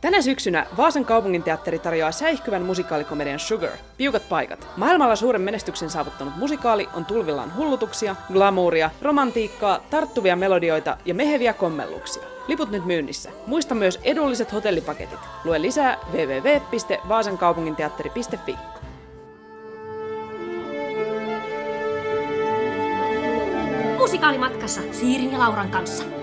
Tänä 0.00 0.22
syksynä 0.22 0.66
Vaasan 0.76 1.04
kaupunginteatteri 1.04 1.78
tarjoaa 1.78 2.12
säihkyvän 2.12 2.62
musikaalikomedian 2.62 3.38
Sugar, 3.38 3.70
piukat 3.96 4.28
paikat. 4.28 4.66
Maailmalla 4.76 5.16
suuren 5.16 5.42
menestyksen 5.42 5.90
saavuttanut 5.90 6.36
musikaali 6.36 6.88
on 6.94 7.04
tulvillaan 7.04 7.56
hullutuksia, 7.56 8.16
glamouria, 8.32 8.90
romantiikkaa, 9.02 9.80
tarttuvia 9.90 10.36
melodioita 10.36 10.96
ja 11.04 11.14
meheviä 11.14 11.52
kommelluksia. 11.52 12.22
Liput 12.48 12.70
nyt 12.70 12.84
myynnissä. 12.84 13.30
Muista 13.46 13.74
myös 13.74 14.00
edulliset 14.04 14.52
hotellipaketit. 14.52 15.18
Lue 15.44 15.62
lisää 15.62 15.96
www.vaasankaupunginteatteri.fi. 16.12 18.56
Musikaalimatkassa 23.98 24.80
Siirin 24.92 25.32
ja 25.32 25.38
Lauran 25.38 25.70
kanssa. 25.70 26.17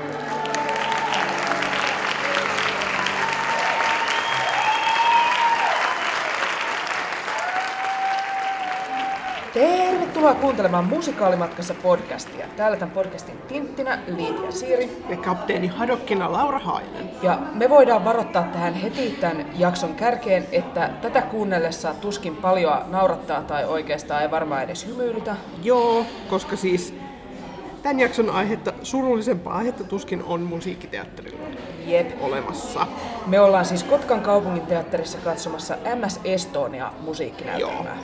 Tervetuloa 9.56 10.36
kuuntelemaan 10.36 10.86
Musikaalimatkassa 10.86 11.74
podcastia. 11.74 12.46
Täällä 12.56 12.78
tämän 12.78 12.94
podcastin 12.94 13.38
Tinttinä 13.48 14.00
Liitia 14.08 14.52
Siiri. 14.52 15.04
Ja 15.10 15.18
kapteeni 15.18 15.68
Hadokkina 15.68 16.32
Laura 16.32 16.60
Hainen. 16.60 17.10
Ja 17.22 17.40
me 17.54 17.70
voidaan 17.70 18.06
varoittaa 18.06 18.44
tähän 18.44 18.74
heti 18.74 19.18
tämän 19.22 19.46
jakson 19.58 19.96
kärkeen, 19.96 20.48
että 20.52 20.90
tätä 21.02 21.22
kuunnellessa 21.22 21.94
tuskin 22.02 22.36
paljon 22.36 22.82
naurattaa 22.88 23.42
tai 23.42 23.66
oikeastaan 23.66 24.22
ei 24.22 24.32
varmaan 24.32 24.64
edes 24.64 24.88
hymyilytä. 24.88 25.36
Joo, 25.64 26.06
koska 26.30 26.56
siis 26.56 26.94
tämän 27.84 28.00
jakson 28.00 28.30
aihetta, 28.30 28.74
surullisempaa 28.84 29.58
aihetta 29.58 29.84
tuskin 29.84 30.24
on 30.24 30.42
musiikkiteatterilla 30.42 31.48
Jep. 31.86 32.12
olemassa. 32.22 32.88
Me 33.28 33.40
ollaan 33.40 33.66
siis 33.66 33.84
Kotkan 33.84 34.22
kaupunginteatterissa 34.22 35.18
katsomassa 35.18 35.78
MS 35.96 36.20
Estonia 36.24 36.92
musiikkinäytelmää. 37.00 37.98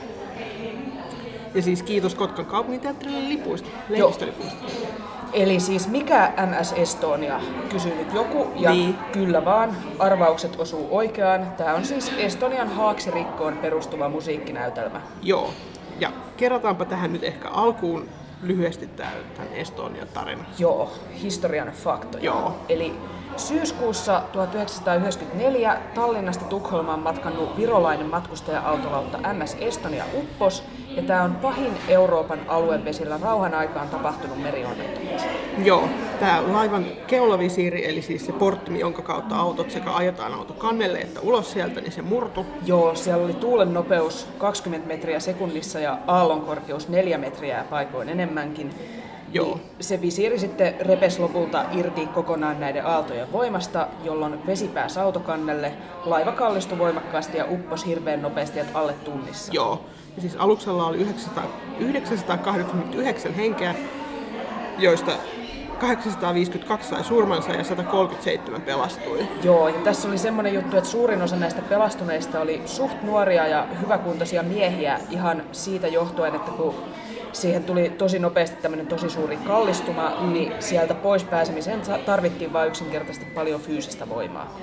Ja 1.54 1.62
siis 1.62 1.82
kiitos 1.82 2.14
Kotkan 2.14 2.46
kaupunginteatterille 2.46 3.28
lipuista, 3.28 3.68
lehdistölipuista. 3.88 4.64
Eli 5.32 5.60
siis 5.60 5.88
mikä 5.88 6.32
MS 6.50 6.72
Estonia, 6.72 7.40
kysyy 7.70 7.94
nyt 7.94 8.12
joku, 8.14 8.46
ja 8.56 8.70
Niin. 8.70 8.94
kyllä 9.12 9.44
vaan, 9.44 9.76
arvaukset 9.98 10.60
osuu 10.60 10.88
oikeaan. 10.90 11.46
Tämä 11.56 11.74
on 11.74 11.84
siis 11.84 12.12
Estonian 12.18 12.68
haaksirikkoon 12.68 13.56
perustuva 13.56 14.08
musiikkinäytelmä. 14.08 15.00
Joo. 15.22 15.50
Ja 16.00 16.12
kerrataanpa 16.36 16.84
tähän 16.84 17.12
nyt 17.12 17.24
ehkä 17.24 17.48
alkuun 17.48 18.08
lyhyesti 18.42 18.86
tämän, 18.86 19.12
tämän 19.36 19.52
Estonian 19.52 20.08
tarina. 20.14 20.44
Joo, 20.58 20.90
historian 21.22 21.72
faktoja. 21.72 22.24
Joo. 22.24 22.56
Eli 22.68 22.94
syyskuussa 23.36 24.22
1994 24.32 25.76
Tallinnasta 25.94 26.44
Tukholmaan 26.44 27.00
matkannut 27.00 27.56
virolainen 27.56 28.06
matkustaja-autolautta 28.06 29.18
MS 29.32 29.56
Estonia 29.60 30.04
uppos, 30.18 30.64
ja 30.96 31.02
tämä 31.02 31.22
on 31.22 31.34
pahin 31.34 31.72
Euroopan 31.88 32.38
aluevesillä 32.48 33.18
rauhan 33.22 33.54
aikaan 33.54 33.88
tapahtunut 33.88 34.42
merionnettomuus. 34.42 35.22
Joo, 35.64 35.88
tämä 36.20 36.42
laivan 36.52 36.86
keulavisiiri, 37.06 37.88
eli 37.88 38.02
siis 38.02 38.26
se 38.26 38.32
portti, 38.32 38.80
jonka 38.80 39.02
kautta 39.02 39.36
autot 39.36 39.70
sekä 39.70 39.92
ajetaan 39.92 40.34
auto 40.34 40.52
kannelle 40.52 40.98
että 40.98 41.20
ulos 41.20 41.52
sieltä, 41.52 41.80
niin 41.80 41.92
se 41.92 42.02
murtu. 42.02 42.46
Joo, 42.66 42.94
siellä 42.94 43.24
oli 43.24 43.34
tuulen 43.34 43.74
nopeus 43.74 44.28
20 44.38 44.88
metriä 44.88 45.20
sekunnissa 45.20 45.80
ja 45.80 45.98
aallon 46.06 46.40
korkeus 46.40 46.88
4 46.88 47.18
metriä 47.18 47.58
ja 47.58 47.64
paikoin 47.70 48.08
enemmänkin. 48.08 48.70
Joo. 49.32 49.54
Niin 49.56 49.66
Se 49.80 50.00
visiiri 50.00 50.38
sitten 50.38 50.74
repes 50.80 51.18
lopulta 51.18 51.64
irti 51.72 52.06
kokonaan 52.06 52.60
näiden 52.60 52.86
aaltojen 52.86 53.32
voimasta, 53.32 53.86
jolloin 54.04 54.46
vesi 54.46 54.68
pääsi 54.68 55.00
autokannelle, 55.00 55.72
laiva 56.04 56.32
kallistui 56.32 56.78
voimakkaasti 56.78 57.38
ja 57.38 57.46
upposi 57.50 57.86
hirveän 57.86 58.22
nopeasti 58.22 58.60
alle 58.74 58.92
tunnissa. 58.92 59.52
Joo. 59.52 59.84
Siis 60.18 60.36
aluksella 60.36 60.86
oli 60.86 60.98
900, 60.98 61.44
989 61.78 63.34
henkeä, 63.34 63.74
joista 64.78 65.12
852 65.78 66.88
sai 66.90 67.04
surmansa 67.04 67.52
ja 67.52 67.64
137 67.64 68.62
pelastui. 68.62 69.26
Joo, 69.42 69.68
ja 69.68 69.80
tässä 69.84 70.08
oli 70.08 70.18
semmoinen 70.18 70.54
juttu, 70.54 70.76
että 70.76 70.90
suurin 70.90 71.22
osa 71.22 71.36
näistä 71.36 71.62
pelastuneista 71.62 72.40
oli 72.40 72.62
suht 72.66 73.02
nuoria 73.02 73.46
ja 73.46 73.66
hyväkuntoisia 73.80 74.42
miehiä 74.42 75.00
ihan 75.10 75.42
siitä 75.52 75.88
johtuen, 75.88 76.34
että 76.34 76.50
kun 76.50 76.74
siihen 77.32 77.64
tuli 77.64 77.90
tosi 77.90 78.18
nopeasti 78.18 78.56
tämmöinen 78.62 78.86
tosi 78.86 79.10
suuri 79.10 79.36
kallistuma, 79.36 80.12
niin 80.20 80.52
sieltä 80.60 80.94
pois 80.94 81.24
pääsemiseen 81.24 81.80
tarvittiin 82.06 82.52
vain 82.52 82.68
yksinkertaisesti 82.68 83.26
paljon 83.34 83.60
fyysistä 83.60 84.08
voimaa. 84.08 84.58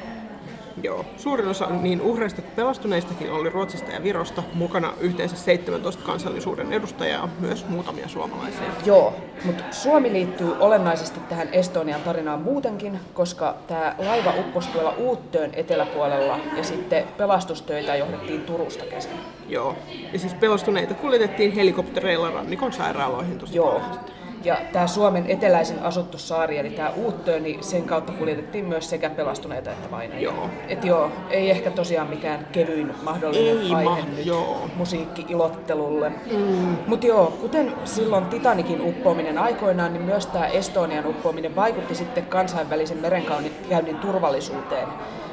Joo. 0.84 1.06
Suurin 1.18 1.48
osa 1.48 1.68
niin 1.70 2.02
uhreista 2.02 2.42
pelastuneistakin 2.56 3.32
oli 3.32 3.50
Ruotsista 3.50 3.92
ja 3.92 4.04
Virosta, 4.04 4.44
mukana 4.54 4.94
yhteensä 5.00 5.36
17 5.36 6.04
kansallisuuden 6.04 6.74
edustajaa, 6.74 7.30
myös 7.40 7.66
muutamia 7.70 8.08
suomalaisia. 8.08 8.68
Joo, 8.86 9.14
mutta 9.46 9.64
Suomi 9.72 10.14
liittyy 10.14 10.56
olennaisesti 10.60 11.20
tähän 11.20 11.50
Estonian 11.52 12.02
tarinaan 12.02 12.42
muutenkin, 12.42 13.00
koska 13.14 13.56
tämä 13.68 13.96
laiva 13.98 14.34
upposi 14.40 14.70
tuolla 14.70 14.94
Uuttöön 14.98 15.50
eteläpuolella 15.54 16.40
ja 16.58 16.64
sitten 16.64 17.04
pelastustöitä 17.18 17.96
johdettiin 17.96 18.42
Turusta 18.42 18.86
käsin. 18.86 19.12
Joo. 19.50 19.76
Ja 20.14 20.20
siis 20.20 20.34
pelastuneita 20.34 20.94
kuljetettiin 20.94 21.52
helikoptereilla 21.52 22.32
rannikon 22.32 22.74
sairaaloihin 22.74 23.40
tosi 23.40 23.56
Joo. 23.56 23.72
paljon. 23.72 24.19
Ja 24.44 24.58
tämä 24.74 24.88
Suomen 24.88 25.26
eteläisin 25.28 25.80
asuttu 25.80 26.18
saari, 26.18 26.58
eli 26.58 26.70
tämä 26.70 26.90
Uuttöö, 26.90 27.40
niin 27.40 27.64
sen 27.64 27.84
kautta 27.84 28.12
kuljetettiin 28.12 28.66
myös 28.66 28.90
sekä 28.90 29.10
pelastuneita 29.10 29.72
että 29.72 29.92
vainajia. 29.92 30.24
Joo. 30.24 30.50
Et 30.68 30.86
joo, 30.86 31.12
ei 31.30 31.50
ehkä 31.50 31.72
tosiaan 31.72 32.10
mikään 32.10 32.48
kevyin 32.52 32.94
mahdollinen 33.04 33.60
Ei 33.60 33.74
aihe 33.74 33.90
mahdu, 33.90 34.12
nyt 34.16 34.26
joo. 34.26 34.70
musiikki-ilottelulle. 34.76 36.10
Mm. 36.10 36.78
Mutta 36.88 37.08
joo, 37.08 37.34
kuten 37.42 37.74
silloin 37.86 38.26
Titanikin 38.26 38.82
uppoaminen 38.82 39.38
aikoinaan, 39.38 39.94
niin 39.94 40.04
myös 40.04 40.28
tämä 40.28 40.48
Estonian 40.48 41.08
uppoaminen 41.08 41.56
vaikutti 41.56 41.96
sitten 41.96 42.26
kansainvälisen 42.26 42.98
merenkäynnin 42.98 43.98
turvallisuuteen. 44.02 44.88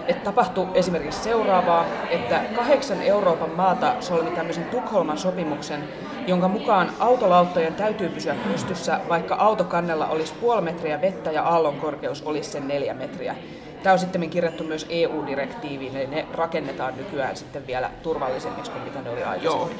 Et 0.08 0.24
tapahtui 0.24 0.66
esimerkiksi 0.74 1.22
seuraavaa, 1.22 1.86
että 2.10 2.40
kahdeksan 2.56 3.02
Euroopan 3.02 3.50
maata 3.50 3.94
solmi 4.00 4.30
tämmöisen 4.30 4.64
Tukholman 4.64 5.18
sopimuksen, 5.18 5.88
jonka 6.26 6.48
mukaan 6.48 6.90
autolauttojen 6.98 7.74
täytyy 7.74 8.08
pysyä 8.08 8.34
pystyssä, 8.52 9.00
vaikka 9.08 9.34
autokannella 9.34 10.06
olisi 10.06 10.34
puoli 10.40 10.60
metriä 10.60 11.00
vettä 11.00 11.30
ja 11.30 11.42
aallon 11.42 11.80
korkeus 11.80 12.22
olisi 12.22 12.50
sen 12.50 12.68
neljä 12.68 12.94
metriä. 12.94 13.36
Tämä 13.82 13.92
on 13.92 13.98
sitten 13.98 14.30
kirjattu 14.30 14.64
myös 14.64 14.86
EU-direktiiviin, 14.88 15.96
eli 15.96 16.06
ne 16.06 16.26
rakennetaan 16.32 16.96
nykyään 16.96 17.36
sitten 17.36 17.66
vielä 17.66 17.90
turvallisemmiksi 18.02 18.70
kuin 18.72 18.84
mitä 18.84 19.02
ne 19.02 19.10
oli 19.10 19.22
aikaisemmin. 19.22 19.60
Joo. 19.60 19.70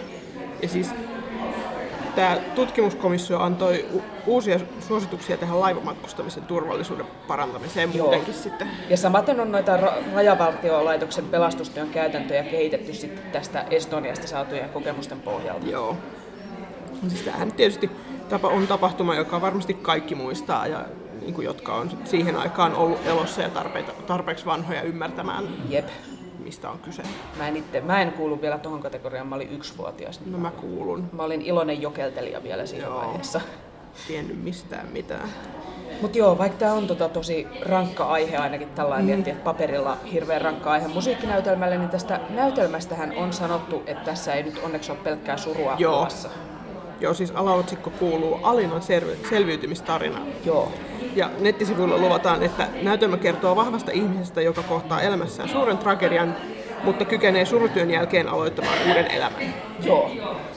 Ja 0.63 0.69
siis 0.69 0.95
tämä 2.17 2.37
tutkimuskomissio 2.55 3.41
antoi 3.41 3.85
u- 3.93 4.03
uusia 4.27 4.61
suosituksia 4.89 5.37
tähän 5.37 5.61
laivamatkustamisen 5.61 6.43
turvallisuuden 6.43 7.07
parantamiseen 7.29 7.91
Joo. 7.95 8.07
muutenkin 8.07 8.35
sitten. 8.35 8.71
Ja 8.91 8.97
samaten 8.97 9.41
on 9.41 9.53
noita 9.53 9.77
ra- 9.77 10.15
rajavaltiolaitoksen 10.15 11.25
pelastustyön 11.25 11.89
käytäntöjä 11.89 12.43
kehitetty 12.43 12.95
sitten 12.95 13.33
tästä 13.33 13.65
Estoniasta 13.71 14.27
saatujen 14.27 14.69
kokemusten 14.69 15.21
pohjalta. 15.21 15.67
Joo. 15.67 15.97
Siis 17.09 17.23
tämähän 17.23 17.53
tietysti 17.53 17.91
tapa, 18.29 18.49
on 18.49 18.67
tapahtuma, 18.67 19.15
joka 19.15 19.41
varmasti 19.41 19.75
kaikki 19.75 20.15
muistaa 20.15 20.67
ja 20.67 20.85
niin 21.21 21.35
kuin, 21.35 21.45
jotka 21.45 21.75
on 21.75 21.91
siihen 22.05 22.37
aikaan 22.37 22.75
ollut 22.75 23.07
elossa 23.07 23.43
ja 23.43 23.49
tarpeita, 23.49 23.93
tarpeeksi 24.07 24.47
vanhoja 24.47 24.83
ymmärtämään, 24.83 25.45
Jep. 25.69 25.89
Mistä 26.47 26.71
on 26.71 26.79
kyse. 26.79 27.03
Mä 27.39 27.49
en, 27.49 27.57
itse, 27.57 27.81
mä 27.81 28.03
en 28.03 28.13
kuulu 28.13 28.41
vielä 28.41 28.59
tuohon 28.59 28.83
kategoriaan, 28.83 29.27
mä 29.27 29.35
olin 29.35 29.53
yksivuotias. 29.53 30.21
No 30.27 30.39
mä 30.39 30.51
kuulun. 30.51 31.09
Mä 31.13 31.23
olin 31.23 31.43
iloinen 31.43 31.83
jokeltelija 31.83 32.43
vielä 32.43 32.67
siinä 32.67 32.87
Joo. 32.87 32.97
vaiheessa. 32.97 33.41
Tiennyt 34.09 34.45
mistään 34.45 34.89
mitään. 34.93 35.29
Mutta 36.03 36.19
joo, 36.19 36.39
vaikka 36.39 36.59
tämä 36.59 36.73
on 36.73 36.87
tota 36.87 37.09
tosi 37.09 37.47
rankka 37.63 38.05
aihe 38.05 38.37
ainakin 38.37 38.69
tällainen 38.69 39.19
mm. 39.19 39.27
että 39.27 39.45
paperilla 39.45 39.97
hirveän 40.13 40.41
rankka 40.41 40.71
aihe 40.71 40.89
musiikkinäytelmälle, 40.89 41.79
niin 41.79 41.91
tästä 41.91 42.21
näytelmästähän 42.31 43.13
on 43.17 43.33
sanottu, 43.33 43.83
että 43.87 44.05
tässä 44.05 44.35
ei 44.35 44.43
nyt 44.43 44.61
onneksi 44.65 44.93
ole 44.93 44.99
pelkkää 45.05 45.37
surua 45.37 45.77
Joo. 45.79 45.97
luvassa. 45.97 46.29
Joo, 47.01 47.15
siis 47.15 47.33
alaotsikko 47.35 47.91
kuuluu 47.91 48.41
Alinan 48.43 48.83
selvi- 48.83 49.29
selviytymistarina. 49.29 50.19
Joo. 50.45 50.73
Ja 51.17 51.31
nettisivuilla 51.41 51.99
luvataan, 51.99 52.43
että 52.43 52.67
näytelmä 52.83 53.17
kertoo 53.17 53.57
vahvasta 53.57 53.91
ihmisestä, 53.93 54.41
joka 54.41 54.63
kohtaa 54.63 55.01
elämässään 55.01 55.49
suuren 55.49 55.79
tragedian, 55.79 56.37
mutta 56.85 57.05
kykenee 57.05 57.45
surutyön 57.45 57.91
jälkeen 57.91 58.29
aloittamaan 58.29 58.79
uuden 58.89 59.11
elämän. 59.11 59.55
Joo. 59.85 60.11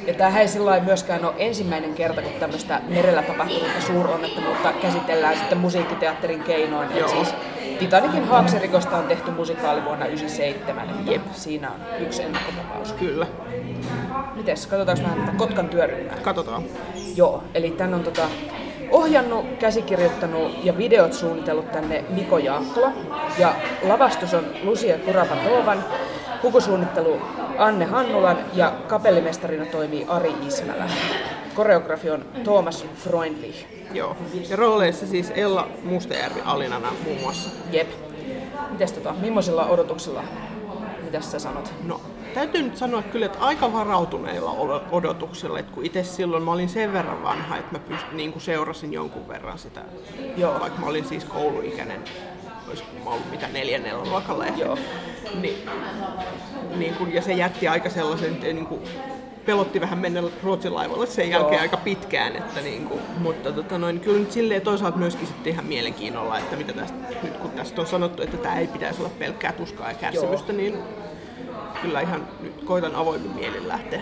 Ja 0.08 0.14
tämähän 0.14 0.42
ei 0.42 0.48
sillä 0.48 0.80
myöskään 0.80 1.26
ole 1.26 1.34
ensimmäinen 1.38 1.94
kerta, 1.94 2.22
kun 2.22 2.32
tämmöistä 2.40 2.82
merellä 2.88 3.22
tapahtunutta 3.22 3.82
suuronnettomuutta 3.82 4.74
käsitellään 4.74 5.38
sitten 5.38 5.58
musiikkiteatterin 5.58 6.44
keinoin. 6.44 6.92
Et 6.92 6.98
Joo. 6.98 7.10
siis 7.10 7.36
Titanikin 7.80 8.28
haaksirikosta 8.28 8.98
on 8.98 9.08
tehty 9.08 9.32
musikaali 9.32 9.84
vuonna 9.84 10.06
1997. 10.06 10.90
että 10.90 11.12
Jep. 11.12 11.22
Siinä 11.34 11.70
on 11.70 11.76
yksi 12.00 12.24
ennakkotapaus. 12.24 12.94
Kyllä. 12.94 13.28
Mites, 14.36 14.68
katsotaanko 14.68 15.04
vähän 15.04 15.20
tätä 15.26 15.38
Kotkan 15.38 15.70
työryhmää? 15.70 16.18
Katsotaan. 16.22 16.64
Joo, 17.16 17.44
eli 17.54 17.72
tän 17.72 17.94
on 17.94 18.04
tota, 18.04 18.28
Ohjannut, 18.92 19.46
käsikirjoittanut 19.60 20.66
ja 20.66 20.78
videot 20.78 21.14
suunnitellut 21.14 21.72
tänne 21.72 22.04
Miko 22.10 22.38
Jaakkola. 22.38 22.92
Ja 23.38 23.56
lavastus 23.82 24.34
on 24.34 24.46
Lucia 24.64 24.98
Kurapatovan, 24.98 25.84
pukusuunnittelu 26.42 27.22
Anne 27.58 27.86
Hannulan 27.86 28.38
ja 28.54 28.74
kapellimestarina 28.88 29.66
toimii 29.66 30.06
Ari 30.08 30.34
Ismälä. 30.48 30.90
Koreografi 31.60 32.10
on 32.10 32.26
Thomas 32.44 32.86
Freundlich. 32.96 33.66
Joo. 33.94 34.18
Ja 34.50 34.56
rooleissa 34.56 35.08
siis 35.08 35.32
Ella 35.36 35.68
Mustajärvi 35.84 36.42
Alinana 36.46 36.92
muun 37.04 37.22
muassa. 37.22 37.50
Jep. 37.72 37.88
Mites 38.72 38.94
tota, 38.94 39.14
millaisilla 39.22 39.66
odotuksilla, 39.66 40.24
mitäs 41.04 41.32
sä 41.32 41.40
sanot? 41.40 41.74
No, 41.84 42.02
täytyy 42.34 42.62
nyt 42.62 42.78
sanoa 42.78 43.02
kyllä, 43.02 43.26
että 43.26 43.40
aika 43.40 43.74
varautuneilla 43.74 44.52
odotuksilla, 44.92 45.60
että 45.60 45.72
kun 45.72 45.86
itse 45.86 46.04
silloin 46.04 46.44
mä 46.44 46.52
olin 46.52 46.70
sen 46.70 46.94
verran 46.94 47.24
vanha, 47.24 47.58
että 47.58 47.72
mä 47.72 47.80
pyst, 47.80 48.06
niin 48.12 48.32
kuin 48.32 48.42
seurasin 48.42 48.94
jonkun 48.94 49.28
verran 49.28 49.60
sitä, 49.60 49.82
Joo. 50.38 50.60
vaikka 50.60 50.80
mä 50.80 50.86
olin 50.86 51.06
siis 51.06 51.26
kouluikäinen, 51.26 52.04
olisiko 52.68 52.90
mä 53.04 53.10
ollut 53.10 53.32
mitä 53.32 53.48
neljännellä 53.48 54.04
luokalla 54.04 54.46
ehkä. 54.46 54.62
Joo. 54.62 54.78
Niin, 55.42 55.70
niin 56.76 56.96
kun, 56.96 57.14
ja 57.14 57.22
se 57.22 57.34
jätti 57.34 57.68
aika 57.68 57.90
sellaisen, 57.90 58.34
että 58.34 58.46
niin 58.46 58.68
kuin, 58.68 58.82
pelotti 59.50 59.82
vähän 59.82 60.00
mennä 60.00 60.24
Ruotsin 60.44 60.76
laivalle 60.76 61.08
sen 61.08 61.30
jälkeen 61.30 61.54
Joo. 61.54 61.62
aika 61.62 61.78
pitkään, 61.78 62.36
että 62.36 62.62
niin 62.62 62.88
kuin, 62.88 63.02
mutta 63.18 63.52
tota 63.52 63.78
noin, 63.78 64.00
kyllä 64.00 64.20
nyt 64.20 64.32
silleen 64.32 64.62
toisaalta 64.62 64.98
myöskin 64.98 65.28
sitten 65.28 65.54
ihan 65.54 65.66
mielenkiinnolla, 65.66 66.40
että 66.40 66.56
mitä 66.56 66.74
tästä, 66.74 66.98
nyt 67.24 67.38
kun 67.38 67.52
tästä 67.52 67.82
on 67.82 67.88
sanottu, 67.88 68.24
että 68.24 68.38
tämä 68.38 68.60
ei 68.60 68.68
pitäisi 68.68 69.02
olla 69.02 69.12
pelkkää 69.20 69.52
tuskaa 69.52 69.92
ja 69.92 69.98
kärsimystä, 69.98 70.54
niin 70.54 70.78
kyllä 71.82 72.02
ihan 72.02 72.28
nyt 72.40 72.64
koitan 72.64 72.96
avoimin 72.96 73.32
mielin 73.32 73.68
lähteä. 73.68 74.02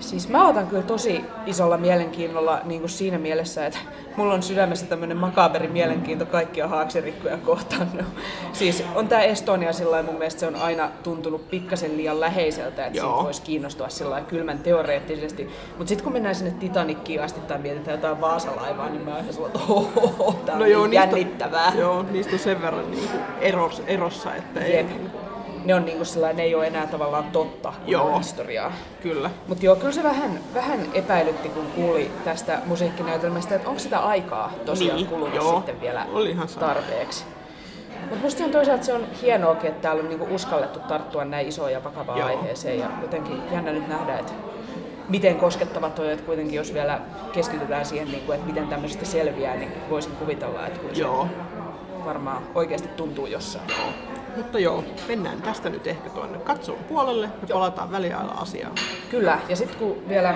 Siis 0.00 0.28
mä 0.28 0.48
otan 0.48 0.66
kyllä 0.66 0.82
tosi 0.82 1.24
isolla 1.46 1.76
mielenkiinnolla 1.76 2.60
niin 2.64 2.80
kuin 2.80 2.90
siinä 2.90 3.18
mielessä, 3.18 3.66
että 3.66 3.78
mulla 4.16 4.34
on 4.34 4.42
sydämessä 4.42 4.86
tämmöinen 4.86 5.16
makaberi 5.16 5.68
mielenkiinto 5.68 6.26
kaikkia 6.26 6.68
haaksirikkoja 6.68 7.36
kohtaan. 7.36 7.88
No, 7.94 8.04
siis 8.52 8.84
on 8.94 9.08
tää 9.08 9.22
Estonia 9.22 9.72
sillä 9.72 10.02
mun 10.02 10.14
mielestä 10.14 10.40
se 10.40 10.46
on 10.46 10.56
aina 10.56 10.90
tuntunut 11.02 11.50
pikkasen 11.50 11.96
liian 11.96 12.20
läheiseltä, 12.20 12.86
että 12.86 12.98
Joo. 12.98 13.08
siitä 13.10 13.24
voisi 13.24 13.42
kiinnostua 13.42 13.88
sillä 13.88 14.20
kylmän 14.20 14.58
teoreettisesti. 14.58 15.50
Mutta 15.78 15.88
sitten 15.88 16.04
kun 16.04 16.12
mennään 16.12 16.34
sinne 16.34 16.50
Titanikkiin 16.50 17.22
asti 17.22 17.40
tai 17.40 17.58
mietitään 17.58 17.98
jotain 17.98 18.20
Vaasalaivaa, 18.20 18.88
niin 18.88 19.02
mä 19.02 19.10
oon 19.10 19.20
ihan 19.20 19.34
sellainen, 19.34 19.60
että 19.60 19.72
ohoho, 19.72 20.32
tää 20.32 20.54
on 20.54 20.60
no 20.60 20.66
niin 20.66 20.92
jännittävää. 20.92 21.72
Joo, 21.78 22.02
niistä 22.10 22.32
on 22.32 22.38
sen 22.38 22.62
verran 22.62 22.90
niin 22.90 23.08
eros, 23.40 23.82
erossa, 23.86 24.34
että 24.34 24.60
ei. 24.60 24.86
Ne 25.66 25.74
on 25.74 25.84
niinku 25.84 26.04
sellainen, 26.04 26.36
ne 26.36 26.42
ei 26.42 26.54
ole 26.54 26.66
enää 26.66 26.86
tavallaan 26.86 27.24
totta, 27.24 27.72
kun 27.84 27.92
Joo. 27.92 28.18
historiaa. 28.18 28.72
kyllä. 29.02 29.30
Mutta 29.48 29.64
joo, 29.64 29.76
kyllä 29.76 29.92
se 29.92 30.02
vähän, 30.02 30.40
vähän 30.54 30.80
epäilytti, 30.94 31.48
kun 31.48 31.66
kuuli 31.74 32.10
tästä 32.24 32.58
musiikkinäytelmästä, 32.66 33.54
että 33.54 33.68
onko 33.68 33.78
sitä 33.80 33.98
aikaa 33.98 34.52
tosiaan 34.66 34.96
Niin, 34.96 35.06
kulunut 35.08 35.34
joo. 35.34 35.54
sitten 35.56 35.80
vielä 35.80 36.06
Oli 36.12 36.30
ihan 36.30 36.48
sama. 36.48 36.66
tarpeeksi. 36.66 37.24
Mutta 38.00 38.16
musta 38.22 38.44
on 38.44 38.50
toisaalta 38.50 38.84
se 38.84 38.92
on 38.92 39.04
hienoakin, 39.22 39.68
että 39.70 39.82
täällä 39.82 40.02
on 40.02 40.08
niinku 40.08 40.34
uskallettu 40.34 40.78
tarttua 40.78 41.24
näin 41.24 41.48
isoon 41.48 41.72
ja 41.72 41.84
vakavaan 41.84 42.18
Joo. 42.18 42.28
aiheeseen 42.28 42.78
ja 42.78 42.90
jotenkin 43.02 43.42
jännä 43.52 43.72
nyt 43.72 43.88
nähdä, 43.88 44.18
että 44.18 44.32
miten 45.08 45.36
koskettava 45.36 45.90
toi, 45.90 46.12
että 46.12 46.24
kuitenkin 46.26 46.54
jos 46.54 46.74
vielä 46.74 47.00
keskitytään 47.32 47.84
siihen, 47.86 48.08
niinku, 48.10 48.32
että 48.32 48.46
miten 48.46 48.68
tämmöisestä 48.68 49.04
selviää, 49.04 49.56
niin 49.56 49.72
voisin 49.90 50.12
kuvitella, 50.12 50.66
että 50.66 50.78
kyllä 50.80 50.94
se 50.94 51.00
Joo. 51.00 51.26
varmaan 52.04 52.42
oikeasti 52.54 52.88
tuntuu 52.88 53.26
jossain. 53.26 53.64
Mutta 54.36 54.58
joo, 54.58 54.84
mennään 55.08 55.42
tästä 55.42 55.68
nyt 55.68 55.86
ehkä 55.86 56.10
tuonne 56.10 56.38
katsoon 56.38 56.84
puolelle 56.84 57.28
ja 57.48 57.54
palataan 57.54 57.92
väliajalla 57.92 58.32
asiaan. 58.32 58.74
Kyllä, 59.10 59.38
ja 59.48 59.56
sitten 59.56 59.78
kun 59.78 59.96
vielä 60.08 60.34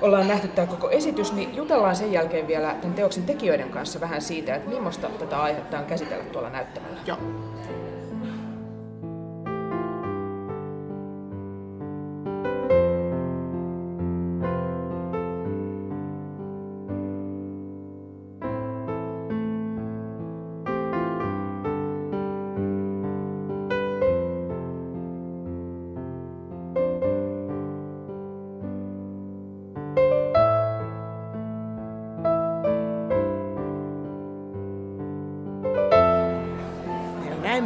ollaan 0.00 0.28
nähty 0.28 0.48
tämä 0.48 0.66
koko 0.66 0.90
esitys, 0.90 1.32
niin 1.32 1.56
jutellaan 1.56 1.96
sen 1.96 2.12
jälkeen 2.12 2.48
vielä 2.48 2.74
tämän 2.80 2.94
teoksen 2.94 3.24
tekijöiden 3.24 3.70
kanssa 3.70 4.00
vähän 4.00 4.22
siitä, 4.22 4.54
että 4.54 4.70
millaista 4.70 5.08
tätä 5.08 5.42
aihetta 5.42 5.78
on 5.78 5.84
käsitellä 5.84 6.24
tuolla 6.24 6.50
näyttämällä. 6.50 6.96
Joo. 7.06 7.18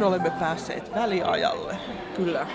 Olemme 0.07 0.29
päässeet 0.29 0.95
väliajalle. 0.95 1.75
Kyllä, 2.15 2.47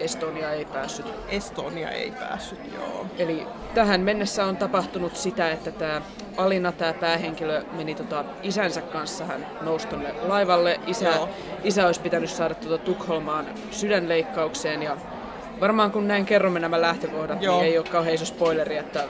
Estonia 0.00 0.52
ei 0.52 0.64
päässyt. 0.64 1.06
Estonia 1.28 1.90
ei 1.90 2.10
päässyt, 2.10 2.58
joo. 2.74 3.06
Eli 3.18 3.46
tähän 3.74 4.00
mennessä 4.00 4.44
on 4.44 4.56
tapahtunut 4.56 5.16
sitä, 5.16 5.50
että 5.50 5.70
tämä 5.70 6.02
Alina, 6.36 6.72
tämä 6.72 6.92
päähenkilö, 6.92 7.62
meni 7.72 7.94
tota 7.94 8.24
isänsä 8.42 8.80
kanssa, 8.80 9.24
hän 9.24 9.46
nousi 9.62 9.86
tonne 9.86 10.14
laivalle. 10.22 10.80
Isä, 10.86 11.08
Joo. 11.08 11.28
isä 11.64 11.86
olisi 11.86 12.00
pitänyt 12.00 12.30
saada 12.30 12.54
tuota 12.54 12.84
Tukholmaan 12.84 13.46
sydänleikkaukseen 13.70 14.82
ja 14.82 14.96
varmaan 15.60 15.90
kun 15.90 16.08
näin 16.08 16.26
kerromme 16.26 16.60
nämä 16.60 16.80
lähtökohdat, 16.80 17.42
Joo. 17.42 17.56
niin 17.60 17.72
ei 17.72 17.78
ole 17.78 17.86
kauhean 17.86 18.14
iso 18.14 18.24
spoileri, 18.24 18.76
että 18.76 19.04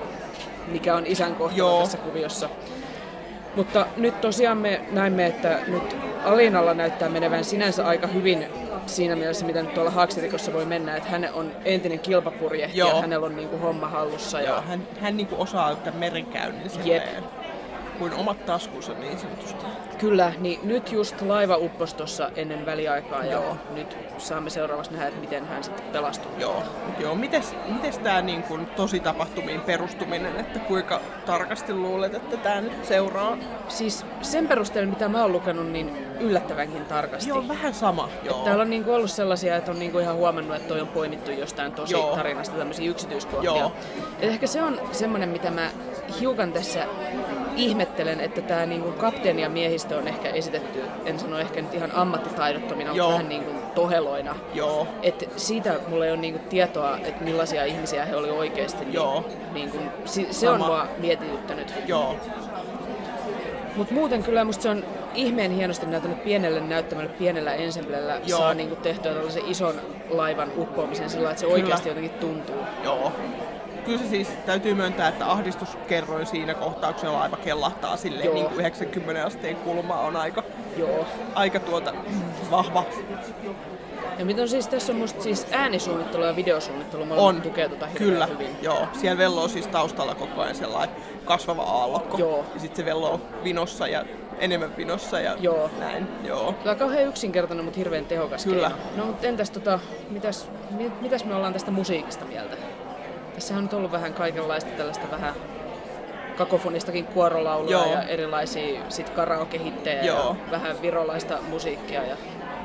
mikä 0.69 0.95
on 0.95 1.07
isän 1.07 1.35
kohtalo 1.35 1.69
Joo. 1.69 1.81
tässä 1.81 1.99
kuviossa. 1.99 2.49
Mutta 3.57 3.87
nyt 3.97 4.21
tosiaan 4.21 4.59
me 4.59 4.81
näimme, 4.91 5.27
että 5.27 5.59
nyt 5.67 5.97
Alinalla 6.25 6.75
näyttää 6.75 7.09
menevän 7.09 7.45
sinänsä 7.45 7.87
aika 7.87 8.07
hyvin 8.07 8.47
siinä 8.87 9.17
mielessä, 9.17 9.47
mitä 9.47 9.63
nyt 9.63 9.75
tuolla 9.75 9.91
Haaksirikossa 9.91 10.53
voi 10.53 10.65
mennä, 10.65 10.97
että 10.97 11.09
hän 11.11 11.29
on 11.35 11.53
entinen 11.65 11.99
kilpapurjehtija, 12.01 12.87
Joo. 12.87 13.01
hänellä 13.01 13.27
on 13.27 13.37
niinku 13.37 13.59
homma 13.59 13.89
hallussa. 13.89 14.41
Joo, 14.41 14.55
Ja, 14.57 14.61
hän, 14.63 14.83
hän 15.01 15.17
niinku 15.17 15.37
osaa 15.39 15.75
tämän 15.75 16.01
merenkäynnin 16.01 16.71
silleen, 16.71 17.25
kuin 18.01 18.15
omat 18.15 18.47
taskunsa 18.47 18.93
niin 18.93 19.19
sanotusti. 19.19 19.67
kyllä, 19.99 20.33
niin 20.39 20.61
nyt 20.63 20.93
just 20.93 21.21
laiva 21.23 21.57
upposi 21.57 21.97
tuossa 21.97 22.31
ennen 22.37 22.67
väliaikaa 22.67 23.25
ja 23.25 23.33
Joo. 23.33 23.57
nyt 23.75 23.97
saamme 24.19 24.51
seuraavaksi 24.51 24.93
nähdä, 24.93 25.09
että 25.09 25.21
miten 25.21 25.47
hän 25.47 25.65
sitten 25.65 25.85
pelastuu. 25.93 26.33
Joo, 26.39 26.63
joo. 26.99 27.15
Mites, 27.15 27.55
mites 27.69 27.99
tämä 27.99 28.23
niin 28.23 28.43
kun 28.43 28.67
tosi 28.67 29.01
tapahtumiin 29.01 29.61
perustuminen, 29.61 30.37
että 30.37 30.59
kuinka 30.59 31.01
tarkasti 31.27 31.75
luulet, 31.75 32.15
että 32.15 32.37
tämä 32.37 32.61
nyt 32.61 32.85
seuraa? 32.85 33.37
Siis 33.69 34.07
sen 34.23 34.49
perusteella, 34.49 34.91
mitä 34.91 35.09
mä 35.09 35.23
oon 35.23 35.33
lukenut, 35.33 35.67
niin 35.73 35.97
yllättävänkin 36.21 36.85
tarkasti. 36.85 37.29
Joo, 37.29 37.49
vähän 37.49 37.75
sama. 37.75 38.09
Joo. 38.23 38.45
Täällä 38.45 38.63
on 38.63 38.71
niinku 38.71 38.93
ollut 38.93 39.11
sellaisia, 39.11 39.57
että 39.57 39.71
on 39.71 39.79
niinku 39.79 39.99
ihan 39.99 40.17
huomannut, 40.17 40.57
että 40.57 40.69
toi 40.69 40.81
on 40.81 40.89
poimittu 40.89 41.31
jostain 41.31 41.73
tosi 41.73 41.93
Joo. 41.95 42.17
tarinasta 42.17 42.57
tämmöisiä 42.57 42.91
yksityiskohtia. 42.91 43.51
Joo. 43.51 43.73
Et 44.21 44.31
ehkä 44.31 44.47
se 44.47 44.63
on 44.63 44.81
semmoinen, 44.93 45.29
mitä 45.29 45.51
mä 45.51 45.71
hiukan 46.21 46.53
tässä 46.53 46.87
ihmettelen, 47.57 48.21
että 48.21 48.41
tämä 48.43 48.67
niinku 48.67 48.93
kapteeni 48.93 49.43
ja 49.43 49.49
miehistö 49.51 49.97
on 49.99 50.09
ehkä 50.09 50.29
esitetty, 50.29 50.83
en 51.05 51.19
sano 51.19 51.39
ehkä 51.39 51.63
nyt 51.63 51.75
ihan 51.75 51.91
ammattitaidottomina, 51.95 52.95
Joo. 52.95 53.07
mutta 53.07 53.13
vähän 53.13 53.29
niinku 53.29 53.51
toheloina. 53.75 54.35
Joo. 54.55 54.87
Et 55.03 55.29
siitä 55.37 55.75
mulla 55.89 56.05
ei 56.05 56.11
ole 56.13 56.21
niinku 56.21 56.41
tietoa, 56.49 56.97
että 56.99 57.25
millaisia 57.25 57.65
ihmisiä 57.65 58.05
he 58.05 58.17
oli 58.17 58.31
oikeasti. 58.31 58.85
Niin, 58.85 58.95
Joo. 58.95 59.25
Niinku, 59.53 59.79
si- 60.05 60.29
se 60.31 60.49
on 60.51 60.61
Sama. 60.61 60.67
mua 60.67 60.87
mietityttänyt. 60.99 61.75
Joo. 61.87 62.17
Mutta 63.77 63.95
muuten 63.95 64.23
kyllä 64.23 64.45
musta 64.45 64.63
se 64.63 64.69
on 64.71 64.85
ihmeen 65.15 65.51
hienosti 65.51 65.87
näyttänyt 65.87 66.25
pienelle 66.25 66.61
näyttämälle, 66.61 67.11
pienellä 67.19 67.55
ensemblellä 67.55 68.21
Joo. 68.27 68.39
saa 68.39 68.55
niinku 68.55 68.77
tehtyä 68.77 69.13
tällaisen 69.15 69.43
ison 69.47 69.75
laivan 70.11 70.49
uppoamisen 70.57 71.11
sillä 71.11 71.31
että 71.31 71.41
se 71.41 71.47
oikeasti 71.47 71.89
jotenkin 71.89 72.11
tuntuu. 72.11 72.57
Joo. 72.85 73.13
Kyllä 73.85 73.99
se 73.99 74.09
siis 74.09 74.29
täytyy 74.47 74.75
myöntää, 74.75 75.09
että 75.09 75.31
ahdistuskerroin 75.31 76.27
siinä 76.27 76.55
kohtauksella 76.55 77.19
laiva 77.19 77.37
kellahtaa 77.37 77.97
silleen 77.97 78.25
Joo. 78.25 78.35
niin 78.35 78.47
kuin 78.47 78.61
90 78.61 79.27
asteen 79.27 79.57
kulma 79.57 80.01
on 80.01 80.17
aika, 80.17 80.43
Joo. 80.77 81.07
aika 81.35 81.61
tuota 81.61 81.93
vahva. 82.51 82.85
Ja 84.19 84.25
mitä 84.25 84.43
on 84.43 84.49
siis, 84.49 84.69
tässä 84.69 84.93
on 84.93 84.99
musta 84.99 85.23
siis 85.23 85.47
äänisuunnittelu 85.51 86.25
ja 86.25 86.37
videosuunnittelu, 86.37 87.05
molemmat 87.05 87.29
On. 87.37 87.43
tukee 87.43 87.69
tota 87.69 87.87
Kyllä, 87.95 88.27
hyvin. 88.27 88.57
joo. 88.63 88.87
Siellä 88.93 89.19
velloo 89.19 89.49
siis 89.49 89.67
taustalla 89.67 90.15
koko 90.15 90.41
ajan 90.41 90.55
sellainen 90.55 90.97
kasvava 91.25 91.63
aallokko. 91.63 92.19
Joo. 92.19 92.45
Ja 92.55 92.61
sitten 92.61 92.77
se 92.77 92.85
velloo 92.85 93.21
vinossa 93.45 93.87
ja 93.89 94.05
enemmän 94.39 94.77
vinossa 94.77 95.21
ja 95.21 95.37
Joo. 95.41 95.71
näin. 95.79 96.09
Joo. 96.25 96.53
Tämä 96.53 96.71
on 96.73 96.79
kauhean 96.79 97.09
yksinkertainen, 97.09 97.65
mutta 97.65 97.79
hirveän 97.79 98.05
tehokas 98.05 98.45
Kyllä. 98.45 98.69
keino. 98.71 98.85
No 98.97 99.05
mutta 99.07 99.27
entäs 99.27 99.51
tota, 99.51 99.79
mitäs, 100.11 100.49
mi- 100.71 100.93
mitäs 101.01 101.25
me 101.25 101.35
ollaan 101.35 101.53
tästä 101.53 101.71
musiikista 101.71 102.25
mieltä? 102.25 102.57
Tässähän 103.35 103.59
on 103.59 103.65
nyt 103.65 103.73
ollut 103.73 103.93
vähän 103.93 104.15
kaikenlaista 104.15 104.71
tällaista 104.71 105.11
vähän 105.11 105.35
kakofonistakin 106.37 107.05
kuorolaulua 107.05 107.71
Joo. 107.71 107.93
ja 107.93 108.03
erilaisia 108.03 108.81
sit 108.89 109.09
karaokehittejä 109.11 110.03
Joo. 110.03 110.37
ja 110.45 110.51
vähän 110.51 110.83
virolaista 110.83 111.39
musiikkia 111.49 112.03
ja 112.03 112.17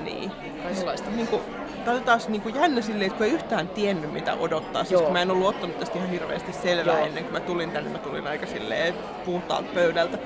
Niin. 0.03 0.31
kaikenlaista. 0.63 1.10
Niin 1.10 1.27
kuin, 1.27 1.41
Tämä 1.86 1.98
oli 1.98 2.03
taas 2.05 2.29
niin 2.29 2.41
kuin 2.41 2.55
jännä 2.55 2.81
silleen, 2.81 3.05
että 3.07 3.17
kun 3.17 3.25
ei 3.25 3.31
yhtään 3.31 3.67
tiennyt 3.67 4.13
mitä 4.13 4.34
odottaa. 4.34 4.84
Siis 4.84 5.01
kun 5.01 5.13
mä 5.13 5.22
en 5.22 5.31
ollut 5.31 5.48
ottanut 5.48 5.79
tästä 5.79 5.98
ihan 5.98 6.10
hirveästi 6.10 6.53
selvää 6.53 6.98
Joo. 6.98 7.05
ennen 7.05 7.24
kuin 7.24 7.34
mä 7.34 7.39
tulin 7.39 7.72
tänne. 7.72 7.89
Mä 7.89 7.98
tulin 7.98 8.27
aika 8.27 8.45
silleen 8.45 8.93
puhtaalta 9.25 9.67
pöydältä. 9.74 10.17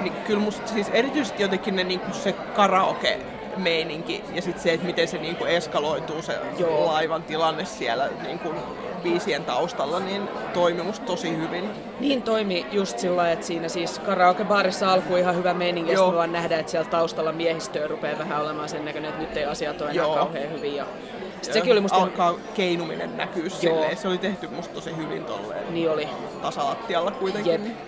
Niin 0.00 0.12
kyllä 0.12 0.40
musta 0.40 0.68
siis 0.68 0.88
erityisesti 0.92 1.42
jotenkin 1.42 1.76
ne, 1.76 1.84
niin 1.84 2.00
kuin 2.00 2.14
se 2.14 2.32
karaoke 2.32 3.18
meininki 3.58 4.24
ja 4.34 4.42
sitten 4.42 4.62
se, 4.62 4.72
että 4.72 4.86
miten 4.86 5.08
se 5.08 5.18
niinku 5.18 5.44
eskaloituu 5.44 6.22
se 6.22 6.38
Joo. 6.58 6.86
laivan 6.86 7.22
tilanne 7.22 7.64
siellä 7.64 8.08
niinku 8.22 8.54
biisien 9.02 9.44
taustalla, 9.44 10.00
niin 10.00 10.28
toimi 10.54 10.82
musta 10.82 11.06
tosi 11.06 11.36
hyvin. 11.36 11.70
Niin 12.00 12.22
toimi 12.22 12.66
just 12.72 12.98
sillä 12.98 13.32
että 13.32 13.46
siinä 13.46 13.68
siis 13.68 13.98
karaokebaarissa 13.98 14.92
alkoi 14.92 15.20
ihan 15.20 15.36
hyvä 15.36 15.54
meininki, 15.54 15.92
ja 15.92 16.00
vaan 16.00 16.32
nähdään, 16.32 16.60
että 16.60 16.70
siellä 16.70 16.90
taustalla 16.90 17.32
miehistöä 17.32 17.86
rupeaa 17.86 18.18
vähän 18.18 18.42
olemaan 18.42 18.68
sen 18.68 18.84
näköinen, 18.84 19.08
että 19.10 19.22
nyt 19.22 19.36
ei 19.36 19.44
asiat 19.44 19.80
ole 19.80 19.90
enää 19.90 20.04
Joo. 20.04 20.14
kauhean 20.14 20.52
hyvin. 20.52 20.76
Ja 20.76 20.84
sitten 21.32 21.52
sekin 21.52 21.72
oli 21.72 21.80
musta... 21.80 21.96
Alkaa 21.96 22.34
keinuminen 22.54 23.16
näkyy 23.16 23.50
silleen. 23.50 23.96
Se 23.96 24.08
oli 24.08 24.18
tehty 24.18 24.48
musta 24.48 24.74
tosi 24.74 24.96
hyvin 24.96 25.24
tolleen. 25.24 25.74
Niin 25.74 25.90
oli. 25.90 26.08
Tasalattialla 26.42 27.10
kuitenkin. 27.10 27.52
Jep 27.52 27.87